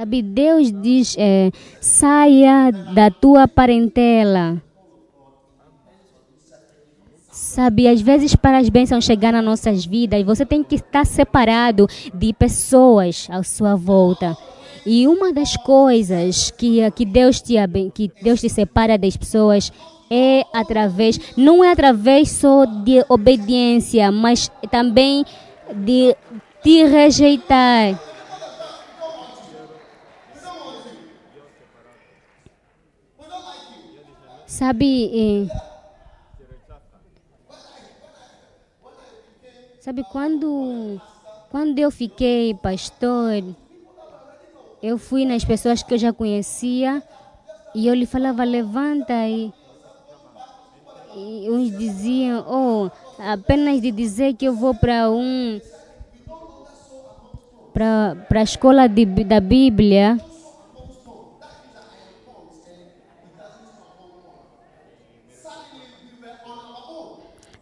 [0.00, 4.56] Sabe, Deus diz: é, saia da tua parentela.
[7.30, 11.86] Sabe, às vezes para as bênçãos chegar nas nossas vidas, você tem que estar separado
[12.14, 14.34] de pessoas à sua volta.
[14.86, 17.56] E uma das coisas que, que, Deus, te,
[17.92, 19.70] que Deus te separa das pessoas
[20.10, 25.26] é através, não é através só de obediência, mas também
[25.74, 26.16] de
[26.62, 28.09] te rejeitar.
[34.60, 35.48] Sabe, eh,
[39.80, 41.00] sabe quando,
[41.50, 43.42] quando eu fiquei pastor,
[44.82, 47.02] eu fui nas pessoas que eu já conhecia
[47.74, 49.50] e eu lhe falava, levanta e,
[51.16, 55.58] e uns diziam, oh, apenas de dizer que eu vou para um
[57.72, 60.20] para a escola de, da Bíblia,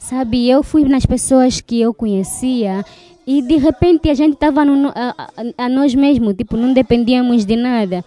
[0.08, 2.82] Sabe, eu fui nas pessoas que eu conhecia
[3.26, 7.54] e de repente a gente estava a, a, a nós mesmos, tipo, não dependíamos de
[7.54, 8.02] nada.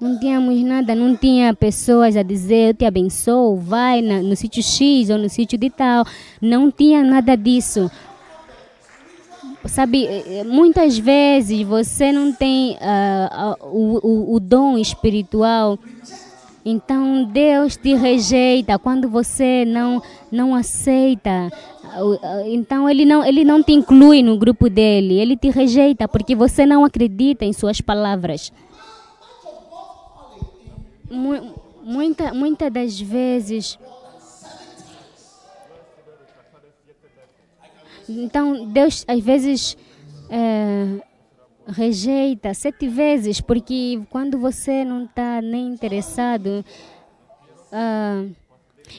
[0.00, 4.62] Não tínhamos nada, não tinha pessoas a dizer eu te abençoo, vai na, no sítio
[4.62, 6.06] X ou no sítio de tal.
[6.40, 7.90] Não tinha nada disso.
[9.66, 15.78] Sabe, eh, muitas vezes você não tem uh, uh, o, o, o dom espiritual.
[16.64, 21.50] Então Deus te rejeita quando você não não aceita.
[22.46, 25.18] Então ele não ele não te inclui no grupo dele.
[25.18, 28.52] Ele te rejeita porque você não acredita em suas palavras
[31.12, 31.54] mu
[31.84, 33.78] muita, muita das vezes.
[38.08, 39.76] Então, Deus às vezes
[40.28, 41.00] é,
[41.66, 46.64] rejeita sete vezes, porque quando você não está nem interessado.
[47.72, 48.30] Uh,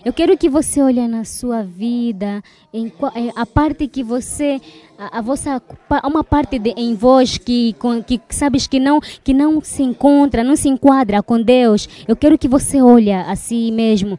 [0.03, 2.41] eu quero que você olhe na sua vida,
[2.73, 2.91] em,
[3.35, 4.59] a parte que você,
[4.97, 5.61] a, a vossa,
[6.03, 7.75] uma parte de, em vós que,
[8.07, 11.87] que sabes que não, que não se encontra, não se enquadra com Deus.
[12.07, 14.17] Eu quero que você olhe a si mesmo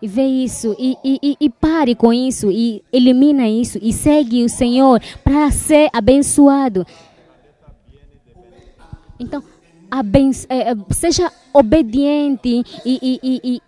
[0.00, 4.48] e vê isso e, e, e, pare com isso e elimina isso e segue o
[4.48, 6.86] Senhor para ser abençoado.
[9.18, 9.42] Então,
[10.48, 13.62] é, é, seja obediente e, e,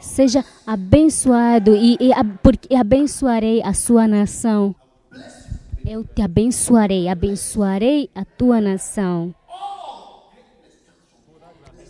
[0.00, 2.10] seja abençoado e, e,
[2.42, 4.74] porque abençoarei a sua nação.
[5.84, 9.34] Eu te abençoarei, abençoarei a tua nação.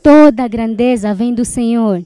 [0.03, 2.05] Toda grandeza vem do Senhor.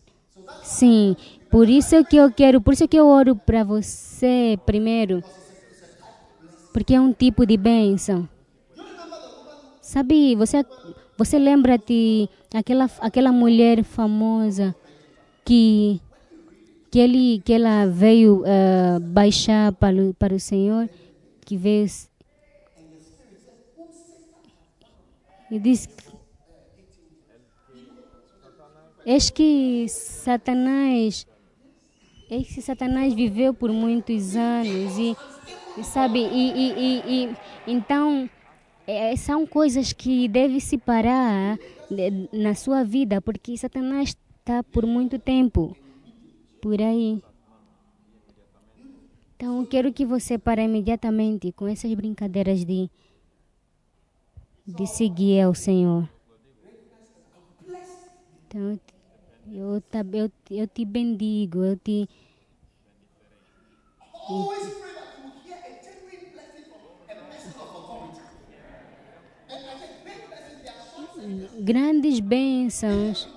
[0.62, 1.16] Sim,
[1.50, 5.22] por isso que eu quero, por isso que eu oro para você primeiro.
[6.72, 8.28] Porque é um tipo de bênção.
[9.88, 10.66] Sabe, você,
[11.16, 14.76] você lembra-te aquela, aquela mulher famosa
[15.46, 15.98] que
[16.90, 20.90] que ele que ela veio uh, baixar para o, para o Senhor
[21.40, 21.86] que veio
[25.50, 25.88] e diz
[29.06, 31.26] Eis que Satanás
[32.30, 35.16] eis que Satanás viveu por muitos anos e,
[35.78, 37.36] e sabe e, e, e, e
[37.66, 38.28] então
[38.88, 41.58] é, são coisas que devem se parar
[42.32, 45.76] na sua vida porque Satanás está por muito tempo
[46.62, 47.22] por aí.
[49.36, 52.90] Então, quero que você pare imediatamente com essas brincadeiras de,
[54.66, 56.08] de seguir ao Senhor.
[58.46, 58.80] Então,
[59.52, 59.82] eu,
[60.14, 62.08] eu, eu te bendigo, eu te.
[71.60, 73.28] Grandes bênçãos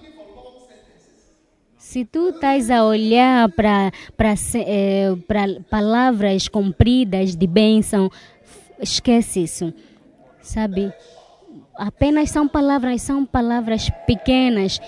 [1.92, 3.92] se tu estás a olhar para
[4.66, 5.10] é,
[5.70, 8.10] palavras compridas de bênção,
[8.80, 9.74] esquece isso,
[10.42, 10.94] sabe?
[11.76, 14.80] Apenas são palavras, são palavras pequenas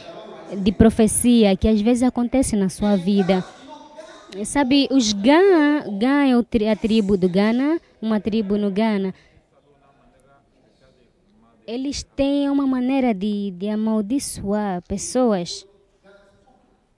[0.56, 3.43] de profecia que às vezes acontecem na sua vida.
[4.45, 9.14] Sabe, os Gana, Gana é a tribo do Ghana, uma tribo no Ghana.
[11.66, 15.66] Eles têm uma maneira de, de amaldiçoar pessoas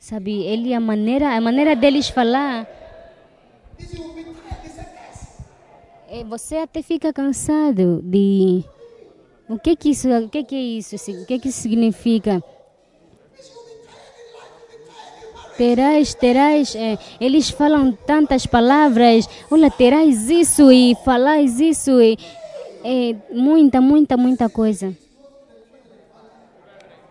[0.06, 2.68] Sabe, ele a maneira, a maneira deles falar.
[6.08, 8.64] É, você até fica cansado de
[9.50, 12.44] o que que isso, o que que é isso, o que que isso significa?
[15.58, 22.16] Terás, terás, é, eles falam tantas palavras, olha, terás isso e falais isso, e,
[22.86, 24.96] é, muita, muita, muita coisa.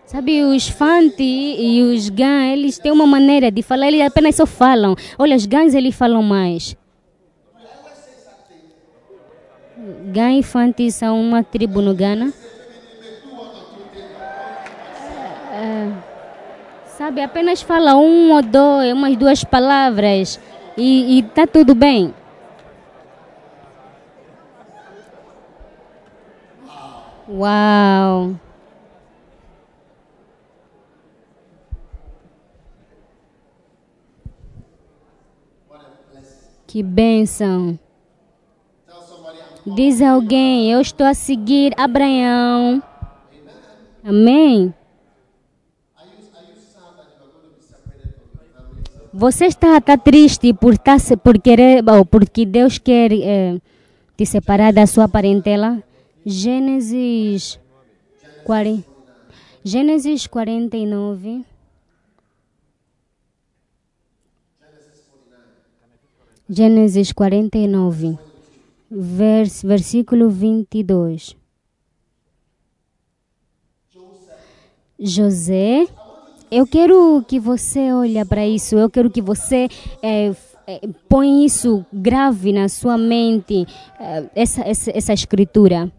[0.07, 4.47] Sabe, os Fanti e os Gan, eles têm uma maneira de falar, eles apenas só
[4.47, 4.95] falam.
[5.18, 6.77] Olha, os Gans eles falam mais.
[10.12, 12.33] Gan e Fanti são uma tribo no Ghana.
[15.53, 15.93] É,
[16.87, 20.39] sabe, apenas fala um ou dois, umas duas palavras
[20.77, 22.14] e está tudo bem.
[27.29, 28.35] Uau!
[36.66, 37.79] Que bênção.
[39.64, 42.83] Diz alguém, eu estou a seguir Abraão.
[44.03, 44.75] Amém.
[49.12, 53.59] Você está, está triste por, estar, por querer, ou porque Deus quer é,
[54.16, 55.83] te separar da sua parentela?
[56.27, 57.61] Gênesis
[58.45, 58.85] 40,
[59.62, 61.45] Gênesis 49.
[66.49, 68.18] Gênesis 49,
[68.91, 71.37] vers, versículo 22.
[74.99, 75.87] José,
[76.51, 79.68] eu quero que você olhe para isso, eu quero que você
[80.03, 80.35] é,
[80.66, 83.66] é, põe isso grave na sua mente,
[83.99, 85.93] é, essa, essa, essa escritura.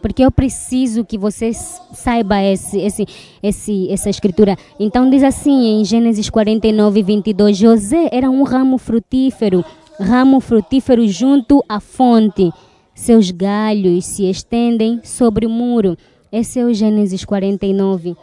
[0.00, 3.06] Porque eu preciso que você saiba esse, esse,
[3.42, 4.56] esse, essa escritura.
[4.78, 9.64] Então diz assim em Gênesis 49, 22, José era um ramo frutífero,
[9.98, 12.52] ramo frutífero junto à fonte.
[12.94, 15.96] Seus galhos se estendem sobre o muro.
[16.30, 18.16] Esse é o Gênesis 49,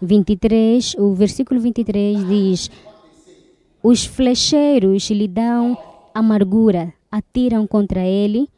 [0.00, 0.94] 23.
[0.98, 2.70] O versículo 23 diz:
[3.82, 5.76] Os flecheiros lhe dão
[6.14, 8.48] amargura, atiram contra ele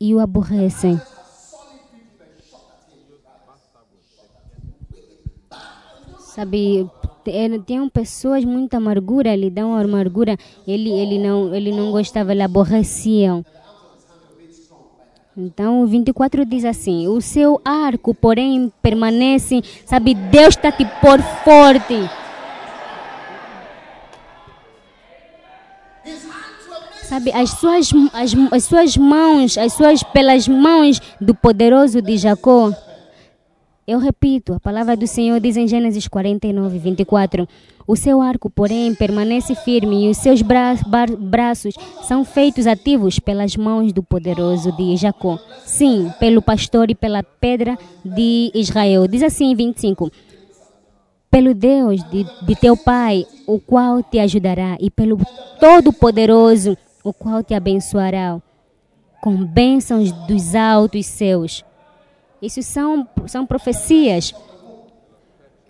[0.00, 1.00] e o aborrecem.
[6.38, 6.88] Sabe,
[7.66, 10.36] tinham pessoas muito amargura, lhe dão amargura,
[10.68, 13.44] ele, ele, não, ele não gostava, ele aborreciam.
[15.36, 21.20] Então, o 24 diz assim: O seu arco, porém, permanece, sabe, Deus está te por
[21.42, 22.08] forte.
[27.02, 32.72] Sabe, as suas, as, as suas mãos, as suas, pelas mãos do poderoso de Jacó.
[33.88, 37.48] Eu repito, a palavra do Senhor diz em Gênesis 49, 24:
[37.86, 40.74] O seu arco, porém, permanece firme e os seus bra
[41.18, 45.38] braços são feitos ativos pelas mãos do poderoso de Jacó.
[45.64, 49.08] Sim, pelo pastor e pela pedra de Israel.
[49.08, 50.12] Diz assim em 25:
[51.30, 55.18] Pelo Deus de, de teu pai, o qual te ajudará, e pelo
[55.58, 58.38] Todo-Poderoso, o qual te abençoará,
[59.22, 61.64] com bênçãos dos altos céus
[62.40, 64.32] isso são, são profecias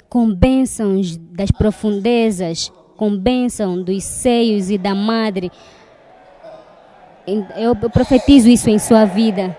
[0.08, 5.52] com bênçãos das profundezas, com bênção dos seios e da madre.
[7.56, 9.56] Eu profetizo isso em sua vida.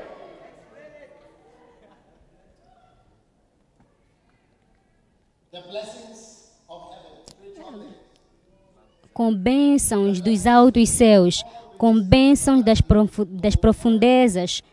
[9.14, 11.43] Com bênçãos dos altos céus,
[11.78, 12.82] com bênçãos das,
[13.28, 14.64] das profundezas,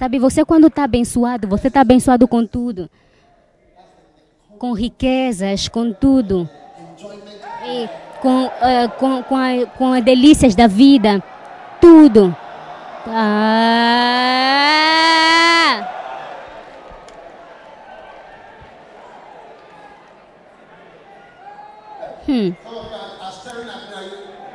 [0.00, 2.88] Sabe, você quando está abençoado, você está abençoado com tudo.
[4.58, 6.48] Com riquezas, com tudo.
[7.66, 7.86] E
[8.22, 11.22] com, uh, com, com, a, com as delícias da vida.
[11.82, 12.34] Tudo.
[13.06, 14.00] Ah!
[22.26, 22.54] Hum.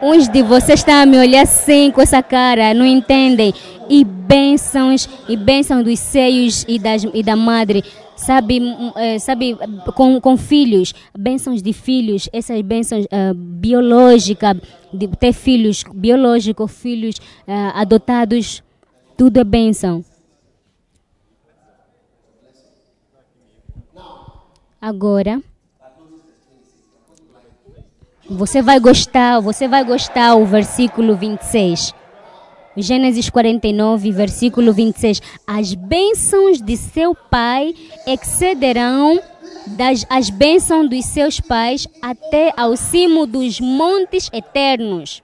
[0.01, 3.53] Uns de vocês estão a me olhar assim com essa cara, não entendem
[3.89, 7.83] e bênçãos e bênçãos dos seios e, das, e da madre.
[8.15, 8.61] Sabe
[8.95, 9.57] é, sabe
[9.93, 14.57] com, com filhos bênçãos de filhos essas bênçãos uh, biológicas
[14.93, 18.63] de ter filhos biológicos filhos uh, adotados
[19.17, 20.03] tudo é bênção.
[24.79, 25.41] Agora
[28.29, 31.93] você vai gostar você vai gostar o versículo 26
[32.77, 35.21] Gênesis 49, versículo 26.
[35.47, 37.73] As bênçãos de seu pai
[38.05, 39.19] excederão
[39.67, 45.23] das, as bênçãos dos seus pais até ao cimo dos montes eternos.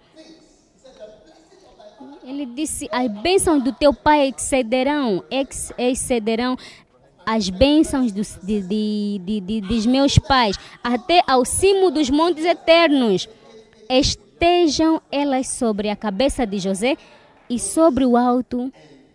[2.24, 6.56] Ele disse: As bênçãos do teu pai excederão, ex, excederão
[7.26, 13.28] as bênçãos dos, de, de, de, dos meus pais até ao cimo dos montes eternos.
[13.90, 16.98] Estejam elas sobre a cabeça de José
[17.52, 18.72] e sobre o alto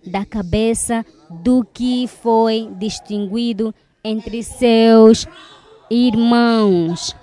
[0.06, 3.74] da cabeça do que foi distinguido
[4.04, 5.26] entre seus
[5.90, 7.16] irmãos.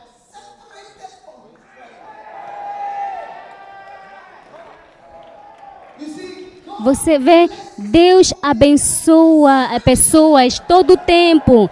[6.83, 7.47] Você vê,
[7.77, 11.69] Deus abençoa pessoas todo o tempo,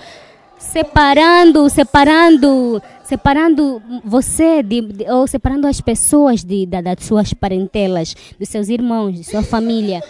[0.60, 2.82] separando, separando
[3.12, 8.70] separando você de, de, ou separando as pessoas de, de, das suas parentelas, dos seus
[8.70, 10.02] irmãos, de sua família.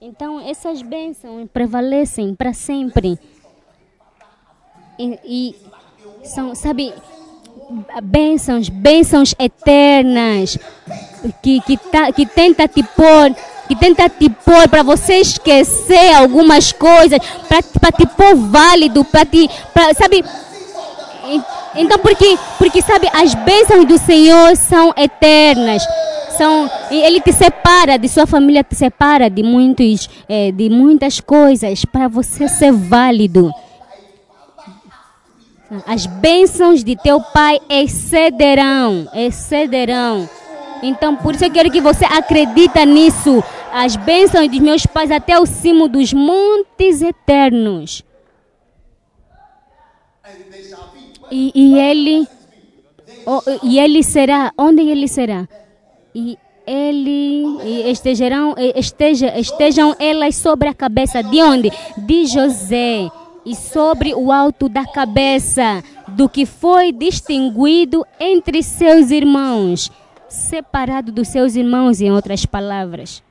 [0.00, 3.18] Então, essas bênçãos prevalecem para sempre.
[4.98, 5.56] E, e,
[6.24, 6.94] são, sabe,
[8.02, 10.56] bênçãos, bênçãos eternas
[11.42, 13.36] que, que, tá, que tenta te pôr
[13.68, 19.48] que tenta te pôr para você esquecer algumas coisas, para te pôr válido, para te,
[19.74, 20.24] pra, sabe?
[21.74, 25.82] Então, porque, porque sabe, as bênçãos do Senhor são eternas,
[26.36, 31.84] são, ele te separa, de sua família te separa de, muitos, eh, de muitas coisas
[31.84, 33.52] para você ser válido.
[35.86, 40.28] As bênçãos de teu pai excederão, excederão.
[40.82, 43.42] Então, por isso eu quero que você acredita nisso.
[43.72, 48.02] As bênçãos dos meus pais até o cimo dos montes eternos.
[51.30, 52.26] E, e ele
[53.62, 55.46] e ele será onde ele será?
[56.14, 57.90] E ele e
[58.76, 61.22] esteja, estejam elas sobre a cabeça.
[61.22, 61.70] De onde?
[61.96, 63.10] De José.
[63.44, 69.90] E sobre o alto da cabeça do que foi distinguido entre seus irmãos.
[70.28, 73.22] Separado dos seus irmãos em outras palavras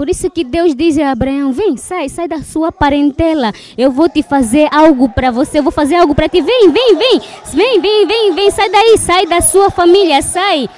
[0.00, 3.52] por isso que Deus diz a Abraão: vem, sai, sai da sua parentela.
[3.76, 6.40] Eu vou te fazer algo para você, eu vou fazer algo para ti.
[6.40, 7.20] Vem, vem, vem,
[7.52, 10.70] vem, vem, vem, vem, sai daí, sai da sua família, sai.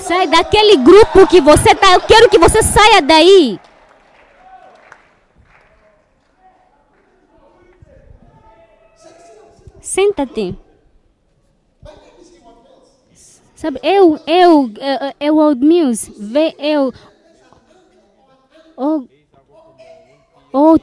[0.00, 1.92] Sai daquele grupo que você tá.
[1.92, 3.60] Eu quero que você saia daí.
[9.82, 10.56] Senta-te.
[13.54, 15.60] Sabe, eu, eu, eu, eu, Old
[16.18, 16.92] vê, eu,
[18.76, 19.08] ou,
[20.52, 20.80] ou,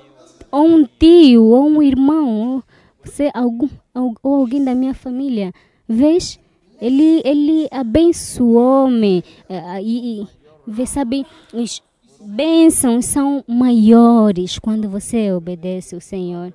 [0.52, 2.64] ou um tio, ou um irmão, ou,
[3.04, 5.54] você, algum, ou, alguém da minha família,
[5.88, 6.40] vês?
[6.80, 9.24] Ele, ele abençoou-me.
[9.48, 10.28] eh, E,
[10.68, 11.82] e sabe, os
[12.20, 16.52] bênçãos são maiores quando você obedece o Senhor.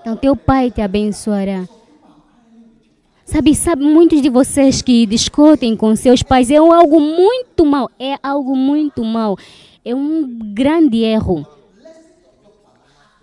[0.00, 1.66] Então, teu pai te abençoará.
[3.24, 8.16] Sabe, sabe, muitos de vocês que discutem com seus pais é algo muito mal, é
[8.22, 9.36] algo muito mal,
[9.90, 11.46] é um grande erro.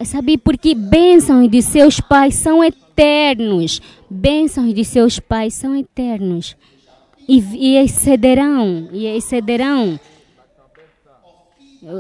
[0.04, 6.56] Sabe, porque bênçãos de seus pais são eternos, bênçãos de seus pais são eternos
[7.28, 9.98] e, e excederão, e excederão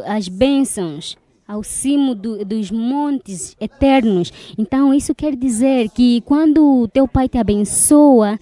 [0.06, 4.32] as bênçãos ao cimo do- dos montes eternos.
[4.58, 8.38] Então, isso quer dizer que quando teu pai te abençoa,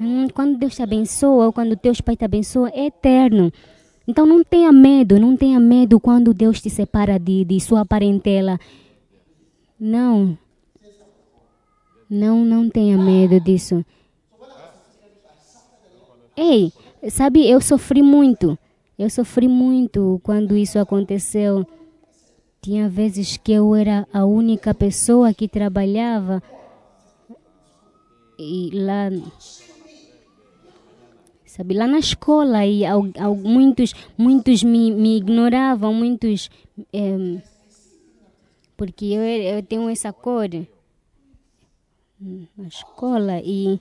[0.00, 3.52] hum, quando Deus te abençoa, ou quando teus pais te abençoam, é eterno.
[4.08, 8.58] Então, não tenha medo, não tenha medo quando Deus te separa de, de sua parentela.
[9.78, 10.36] Não.
[12.08, 13.84] Não, não tenha medo disso.
[16.34, 16.72] Ei,
[17.10, 18.58] sabe, eu sofri muito.
[18.98, 21.66] Eu sofri muito quando isso aconteceu.
[22.62, 26.42] Tinha vezes que eu era a única pessoa que trabalhava
[28.38, 29.10] e lá
[31.58, 36.48] sabe lá na escola e al- al- muitos muitos me, me ignoravam muitos
[36.92, 37.42] em,
[38.76, 40.48] porque eu, eu tenho essa cor
[42.22, 43.80] hum, na escola e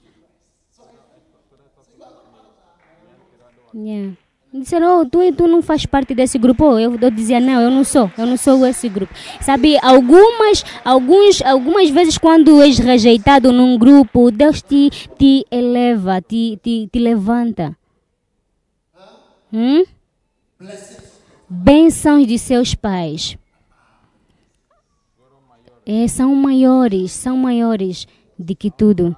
[3.73, 4.15] Yeah.
[4.53, 6.65] Disseram, oh, tu, tu não faz parte desse grupo.
[6.65, 9.13] Oh, Eu, eu dizia, não, eu não sou, eu não sou esse grupo.
[9.41, 16.57] Sabe, algumas, alguns, algumas vezes quando és rejeitado num grupo, Deus te, te eleva, te,
[16.63, 17.77] te, te levanta.
[19.51, 19.83] Hum?
[21.49, 23.37] Bênçãos de seus pais.
[25.85, 29.15] É, são maiores, são maiores de que tudo.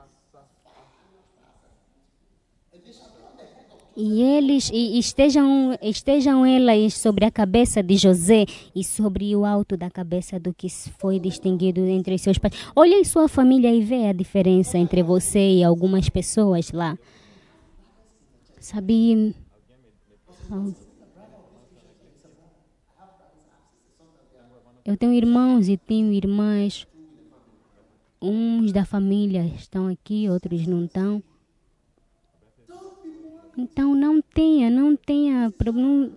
[4.01, 9.75] E eles e estejam estejam elas sobre a cabeça de José e sobre o alto
[9.75, 12.53] da cabeça do que foi distinguido entre seus pais.
[12.73, 16.97] Olha em sua família e vê a diferença entre você e algumas pessoas lá.
[18.57, 19.35] Sabe?
[24.85, 26.87] Eu tenho irmãos e tenho irmãs.
[28.21, 31.21] Uns da família estão aqui, outros não estão.
[33.57, 36.09] Então não tenha, não tenha, não,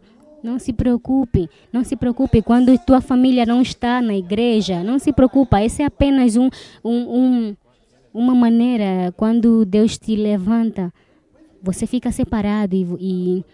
[0.43, 5.13] não se preocupe, não se preocupe quando tua família não está na igreja, não se
[5.13, 6.49] preocupa, essa é apenas um,
[6.85, 7.57] um, um-
[8.15, 10.93] uma maneira quando Deus te levanta,
[11.63, 13.45] você fica separado e, e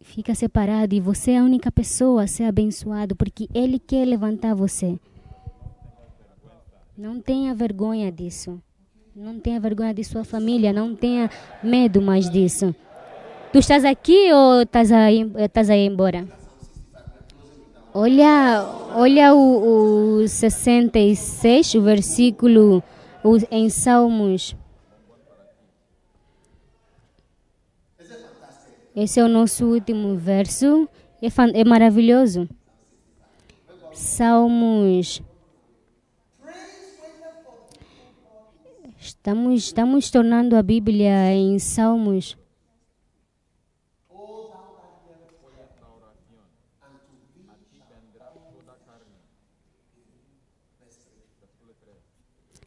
[0.00, 4.54] fica separado e você é a única pessoa a ser abençoado porque Ele quer levantar
[4.54, 4.98] você.
[6.96, 8.60] Não tenha vergonha disso.
[9.20, 11.28] Não tenha vergonha de sua família, não tenha
[11.60, 12.72] medo mais disso.
[13.52, 16.24] Tu estás aqui ou estás aí, estás aí embora?
[17.92, 18.64] Olha,
[18.94, 22.80] olha o, o 66, o versículo
[23.24, 24.54] o- em Salmos.
[28.94, 30.88] Esse é o nosso último verso.
[31.20, 31.26] É,
[31.60, 32.48] é maravilhoso.
[33.92, 35.20] Salmos.
[39.28, 42.34] Estamos, estamos tornando a Bíblia em Salmos.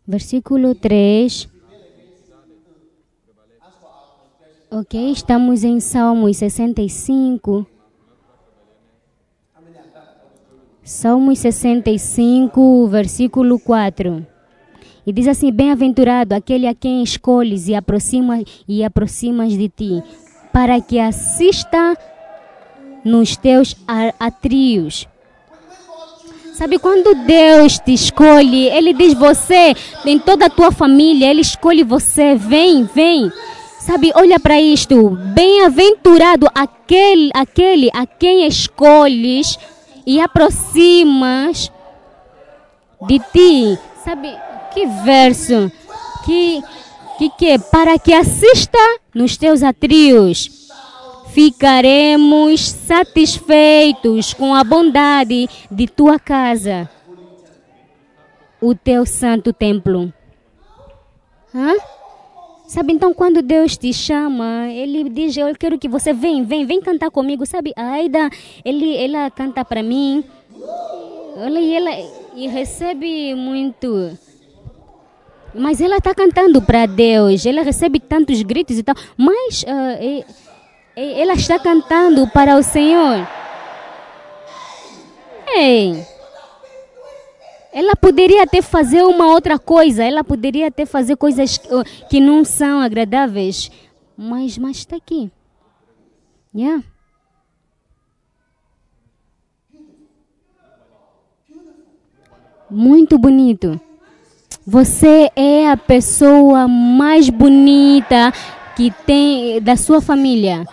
[0.06, 1.50] Versículo 3.
[4.70, 7.66] Ok, estamos em Salmos 65.
[10.84, 14.41] Salmos 65, versículo 4.
[15.06, 20.04] E diz assim: Bem-aventurado aquele a quem escolhes e aproximas e aproximas de ti,
[20.54, 21.98] para que assista
[23.04, 23.76] nos teus
[24.20, 25.08] atrios.
[26.54, 29.74] Sabe quando Deus te escolhe, Ele diz você,
[30.06, 33.32] em toda a tua família, Ele escolhe você, vem, vem.
[33.80, 39.58] Sabe, olha para isto, bem-aventurado aquele, aquele a quem escolhes
[40.06, 41.72] e aproximas
[43.08, 43.80] de ti.
[44.04, 44.38] Sabe,
[44.74, 45.72] que verso,
[46.26, 46.62] que,
[47.18, 47.60] que que?
[47.60, 48.80] Para que assista
[49.14, 50.62] nos teus atrios
[51.32, 56.90] ficaremos satisfeitos com a bondade de tua casa,
[58.62, 60.14] o teu santo templo.
[61.56, 61.74] Hã?
[62.68, 66.80] Sabe, então quando Deus te chama, Ele diz, eu quero que você vem, vem, vem
[66.80, 67.46] cantar comigo.
[67.46, 68.30] Sabe, a Aida,
[68.64, 70.24] ele, ela canta para mim,
[71.36, 74.18] ela, ela e recebe muito.
[75.54, 80.26] Mas ela está cantando para Deus, ela recebe tantos gritos e tal, mas ah, e-
[80.96, 83.28] ela está cantando para o Senhor.
[85.48, 86.06] Ei!
[87.74, 92.20] Ela poderia até fazer uma outra coisa, ela poderia até fazer coisas que, oh, que
[92.20, 93.72] não são agradáveis,
[94.18, 95.32] mas mas está aqui.
[96.54, 96.84] Yeah.
[102.70, 103.80] Muito bonito.
[104.66, 108.32] Você é a pessoa mais bonita
[108.76, 110.66] que tem da sua família.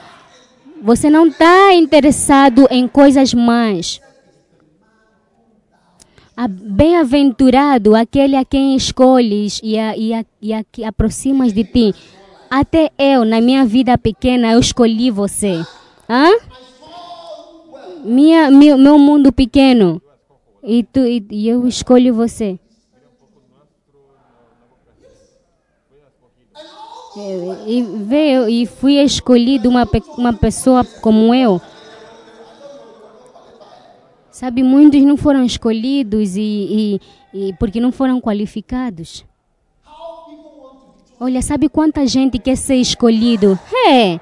[0.82, 3.32] Você não está interessado em coisas.
[6.36, 11.64] A- Bem-aventurado aquele a quem escolhes e, a, e, a, e a que aproximas de
[11.64, 11.94] ti.
[12.50, 15.64] Até eu, na minha vida pequena, eu escolhi você.
[16.08, 16.28] Hã?
[18.04, 20.00] Minha, meu, meu mundo pequeno.
[20.62, 22.58] E, tu, e eu escolho você.
[27.16, 31.60] E, e veio e fui escolhido uma, uma pessoa como eu.
[34.30, 37.00] Sabe, muitos não foram escolhidos e,
[37.32, 39.24] e, e porque não foram qualificados.
[41.20, 43.58] Olha, sabe quanta gente quer ser escolhido?
[43.88, 44.20] É.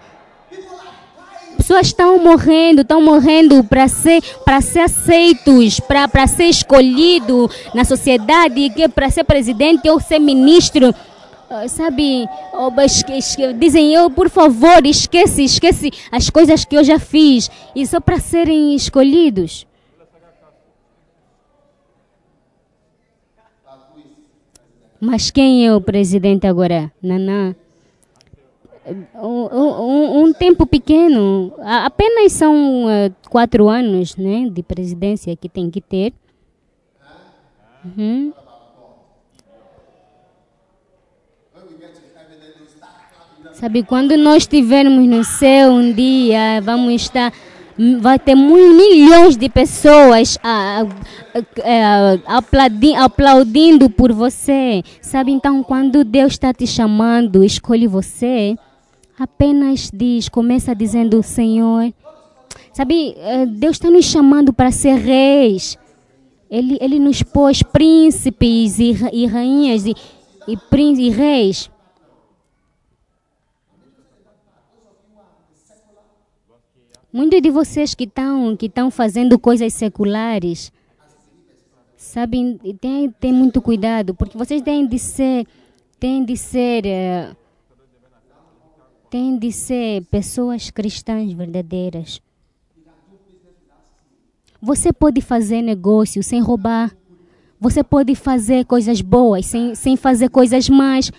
[1.54, 8.72] Pessoas estão morrendo, estão morrendo para ser, para ser aceitos, para, ser escolhido na sociedade,
[8.94, 10.94] para ser presidente ou ser ministro.
[11.68, 12.26] Sabe,
[13.58, 18.18] dizem eu, por favor, esquece, esquece as coisas que eu já fiz, e só para
[18.18, 19.66] serem escolhidos.
[25.00, 26.90] Mas quem é o presidente agora?
[27.02, 27.54] Nanã.
[29.20, 35.68] Um, um- um tempo pequeno, apenas são eh, quatro anos né, de presidência que tem
[35.68, 36.12] que ter.
[37.84, 38.32] Uhum.
[43.58, 47.32] Sabe, quando nós estivermos no céu um dia, vamos estar.
[48.02, 50.84] Vai ter milhões de pessoas a- a-
[51.64, 54.82] a- aplaudi- aplaudindo por você.
[55.00, 58.56] Sabe, então, quando Deus está te chamando, escolhe você,
[59.18, 61.90] apenas diz, começa dizendo: Senhor.
[62.74, 65.78] Sabe, eh, Deus está nos chamando para ser reis.
[66.50, 69.94] Ele, ele nos pôs príncipes e, e rainhas e,
[70.46, 71.70] e, e reis.
[77.16, 80.70] Muitos de vocês que estão que estão fazendo coisas seculares,
[81.96, 85.46] sabem, tem, tem muito cuidado, porque vocês têm de ser,
[85.98, 87.34] têm de ser, eh,
[89.08, 92.20] têm de ser pessoas cristãs verdadeiras.
[94.60, 96.94] Você pode fazer negócio sem roubar.
[97.58, 101.10] Você pode fazer coisas boas sem, sem fazer coisas más.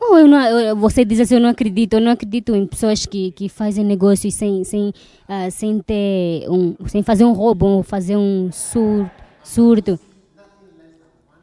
[0.00, 3.04] Ou eu não, eu- você diz assim, eu não acredito, eu não acredito em pessoas
[3.04, 4.92] que, que fazem negócios sem, sem,
[5.28, 9.10] ah, sem ter um, sem fazer um roubo ou fazer um sur,
[9.42, 9.98] surto.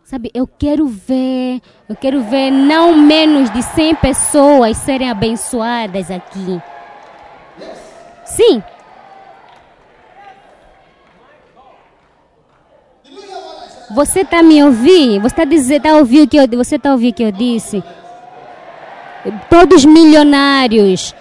[0.06, 6.62] Sabe, eu quero ver, eu quero ver não menos de 100 pessoas serem abençoadas aqui.
[8.24, 8.64] Sim.
[13.94, 15.22] Você está me ouvindo?
[15.22, 17.84] Você está tá ouvindo o que eu, você está ouvindo o que eu disse?
[19.50, 21.14] Todos milionários.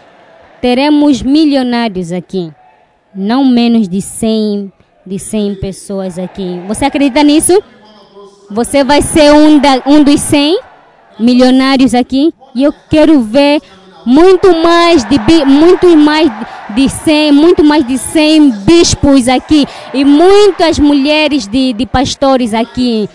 [0.61, 2.52] Teremos milionários aqui.
[3.14, 4.72] Não menos de 100,
[5.07, 6.61] de 100 pessoas aqui.
[6.66, 7.62] Você acredita nisso?
[8.50, 10.59] Você vai ser um, da, um dos 100
[11.18, 12.32] milionários aqui.
[12.55, 13.61] E eu quero ver
[14.05, 16.30] muito mais de muito mais
[16.74, 23.09] de 100, muito mais de 100 bispos aqui e muitas mulheres de, de pastores aqui.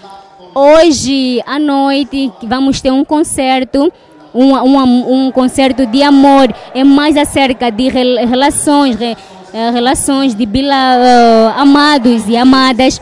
[0.56, 3.92] Hoje à noite vamos ter um concerto,
[4.34, 6.54] um, um, um concerto de amor.
[6.74, 9.18] É mais acerca de rel- relações, re-
[9.54, 13.02] eh, relações de bila, eh, amados e amadas.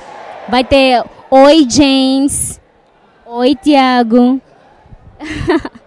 [0.50, 2.60] Vai ter Oi James,
[3.26, 4.40] Oi Tiago.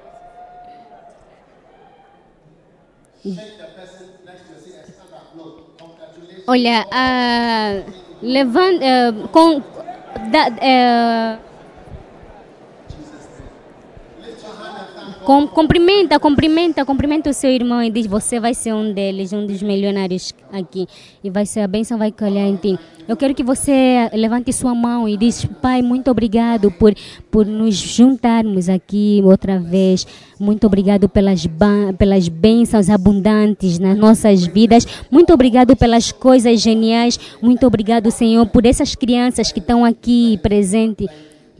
[6.46, 7.82] Olha, ah,
[8.22, 9.62] levanta, eh, com,
[10.30, 11.38] da, eh,
[15.24, 19.46] com, cumprimenta, cumprimenta, cumprimenta o seu irmão e diz: Você vai ser um deles, um
[19.46, 20.86] dos milionários aqui,
[21.22, 22.78] e vai ser a bênção vai calhar em ti.
[23.08, 26.94] Eu quero que você levante sua mão e diz: Pai, muito obrigado por,
[27.30, 30.06] por nos juntarmos aqui outra vez.
[30.38, 31.46] Muito obrigado pelas,
[31.98, 34.86] pelas bênçãos abundantes nas nossas vidas.
[35.10, 37.18] Muito obrigado pelas coisas geniais.
[37.42, 41.08] Muito obrigado, Senhor, por essas crianças que estão aqui presentes.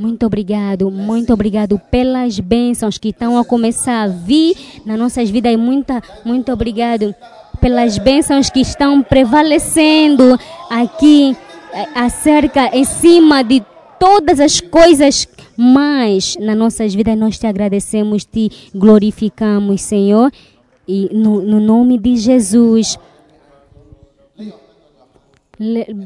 [0.00, 5.52] Muito obrigado, muito obrigado pelas bênçãos que estão a começar a vir nas nossas vidas.
[5.52, 7.14] E muita, muito obrigado
[7.60, 10.40] pelas bênçãos que estão prevalecendo
[10.70, 11.36] aqui
[11.74, 13.62] eh, acerca, em cima de
[13.98, 17.18] todas as coisas mais nas nossas vidas.
[17.18, 20.32] Nós te agradecemos, te glorificamos, Senhor.
[20.88, 22.98] E no, no nome de Jesus,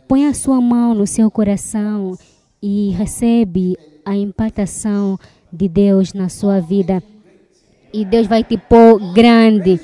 [0.09, 2.19] põe a sua mão no seu coração
[2.67, 5.19] e recebe a impactação
[5.53, 7.03] de Deus na sua vida.
[7.93, 9.79] E Deus vai te pôr grande.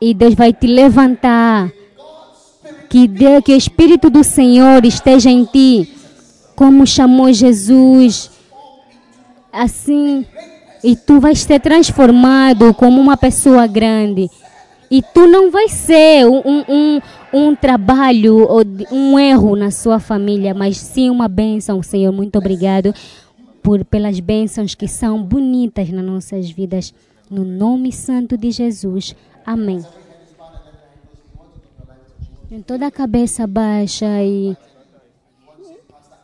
[0.00, 1.72] E Deus vai te levantar.
[2.88, 5.92] Que, Deus, que o Espírito do Senhor esteja em ti.
[6.54, 8.30] Como chamou Jesus.
[9.52, 10.24] Assim.
[10.84, 14.30] E tu vais ser transformado como uma pessoa grande.
[14.90, 17.00] E tu não vai ser um, um,
[17.32, 22.12] um, trabalho ou um erro na sua família, mas sim uma bênção, Senhor.
[22.12, 22.92] Muito obrigado
[23.62, 26.92] por pelas bênçãos que são bonitas nas nossas vidas.
[27.30, 29.14] No nome santo de Jesus.
[29.46, 29.84] Amém.
[32.50, 34.56] Em toda a cabeça baixa e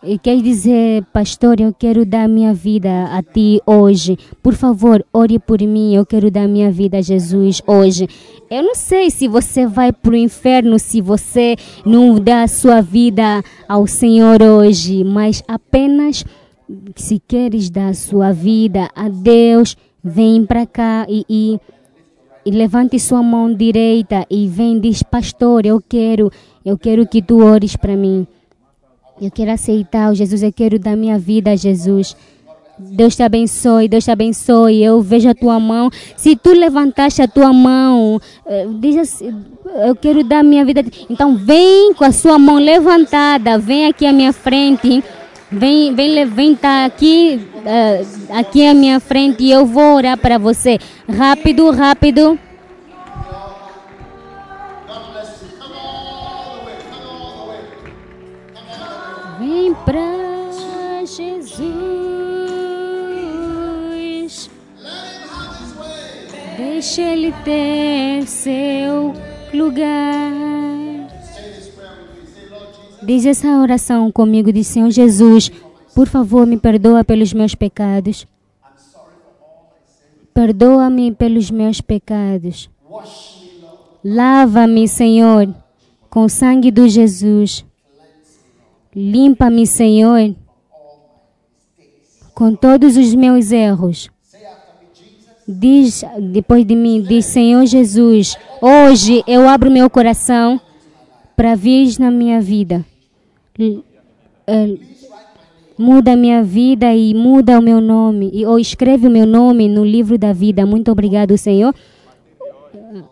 [0.02, 4.18] e quer dizer, pastor, eu quero dar minha vida a ti hoje.
[4.42, 5.94] Por favor, ore por mim.
[5.94, 8.06] Eu quero dar minha vida a Jesus hoje.
[8.50, 13.42] Eu não sei se você vai para o inferno se você não dá sua vida
[13.68, 16.24] ao Senhor hoje, mas apenas
[16.94, 21.60] se queres dar sua vida a Deus, vem para cá e, e
[22.44, 26.30] e levante sua mão direita e vem diz pastor eu quero
[26.64, 28.24] eu quero que tu ores para mim
[29.20, 32.16] eu quero aceitar o Jesus eu quero dar minha vida a Jesus
[32.78, 34.82] Deus te abençoe, Deus te abençoe.
[34.84, 35.90] Eu vejo a tua mão.
[36.14, 39.34] Se tu levantaste a tua mão, eh, diz assim,
[39.86, 40.84] eu quero dar minha vida.
[41.08, 45.02] Então vem com a sua mão levantada, vem aqui à minha frente.
[45.50, 50.18] Vem, vem, le- vem tá aqui, eh, aqui à minha frente e eu vou orar
[50.18, 50.78] para você.
[51.08, 52.38] Rápido, rápido.
[59.46, 61.70] Vem pra Jesus.
[66.56, 69.14] Deixa ele ter seu
[69.54, 70.32] lugar.
[73.04, 75.52] Diz essa oração comigo, diz Senhor Jesus,
[75.94, 78.26] por favor, me perdoa pelos meus pecados.
[80.34, 82.68] Perdoa-me pelos meus pecados.
[84.04, 85.54] Lava-me, Senhor,
[86.10, 87.64] com o sangue do Jesus.
[88.96, 90.34] Limpa-me, Senhor,
[92.34, 94.08] com todos os meus erros.
[95.46, 100.58] Diz depois de mim, diz Senhor Jesus, hoje eu abro meu coração
[101.36, 102.82] para vir na minha vida.
[105.76, 108.46] Muda a minha vida e muda o meu nome.
[108.46, 110.64] Ou escreve o meu nome no livro da vida.
[110.64, 111.74] Muito obrigado, Senhor.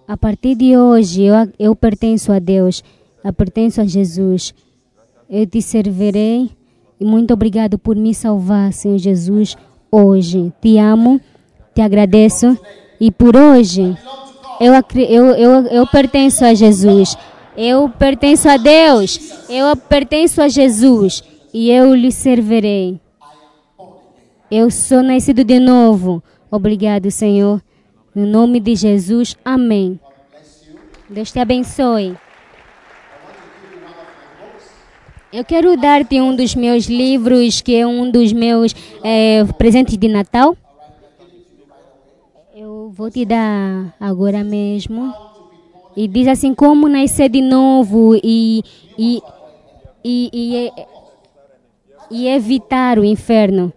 [0.08, 2.82] A partir de hoje, eu, eu pertenço a Deus.
[3.22, 4.54] Eu pertenço a Jesus.
[5.28, 6.50] Eu te servirei.
[7.00, 9.56] E muito obrigado por me salvar, Senhor Jesus,
[9.90, 10.52] hoje.
[10.60, 11.20] Te amo,
[11.74, 12.58] te agradeço.
[13.00, 13.96] E por hoje,
[14.60, 17.16] eu, eu, eu, eu pertenço a Jesus.
[17.56, 19.48] Eu pertenço a Deus.
[19.48, 21.22] Eu pertenço a Jesus.
[21.52, 23.00] E eu lhe servirei.
[24.50, 26.22] Eu sou nascido de novo.
[26.50, 27.62] Obrigado, Senhor.
[28.14, 29.98] No nome de Jesus, amém.
[31.08, 32.16] Deus te abençoe.
[35.34, 38.72] Eu quero dar-te um dos meus livros, que é um dos meus
[39.02, 40.56] eh, presentes de Natal.
[42.54, 45.12] Eu vou te dar agora mesmo.
[45.96, 48.62] E diz assim: como nascer de novo e,
[48.96, 49.20] e,
[50.04, 50.72] e, e,
[52.12, 53.72] e evitar o inferno.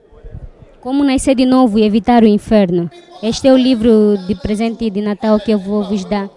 [0.79, 2.87] Como nascer de novo e evitar o inferno.
[3.23, 6.29] Este é o livro de presente de Natal que eu vou vos dar.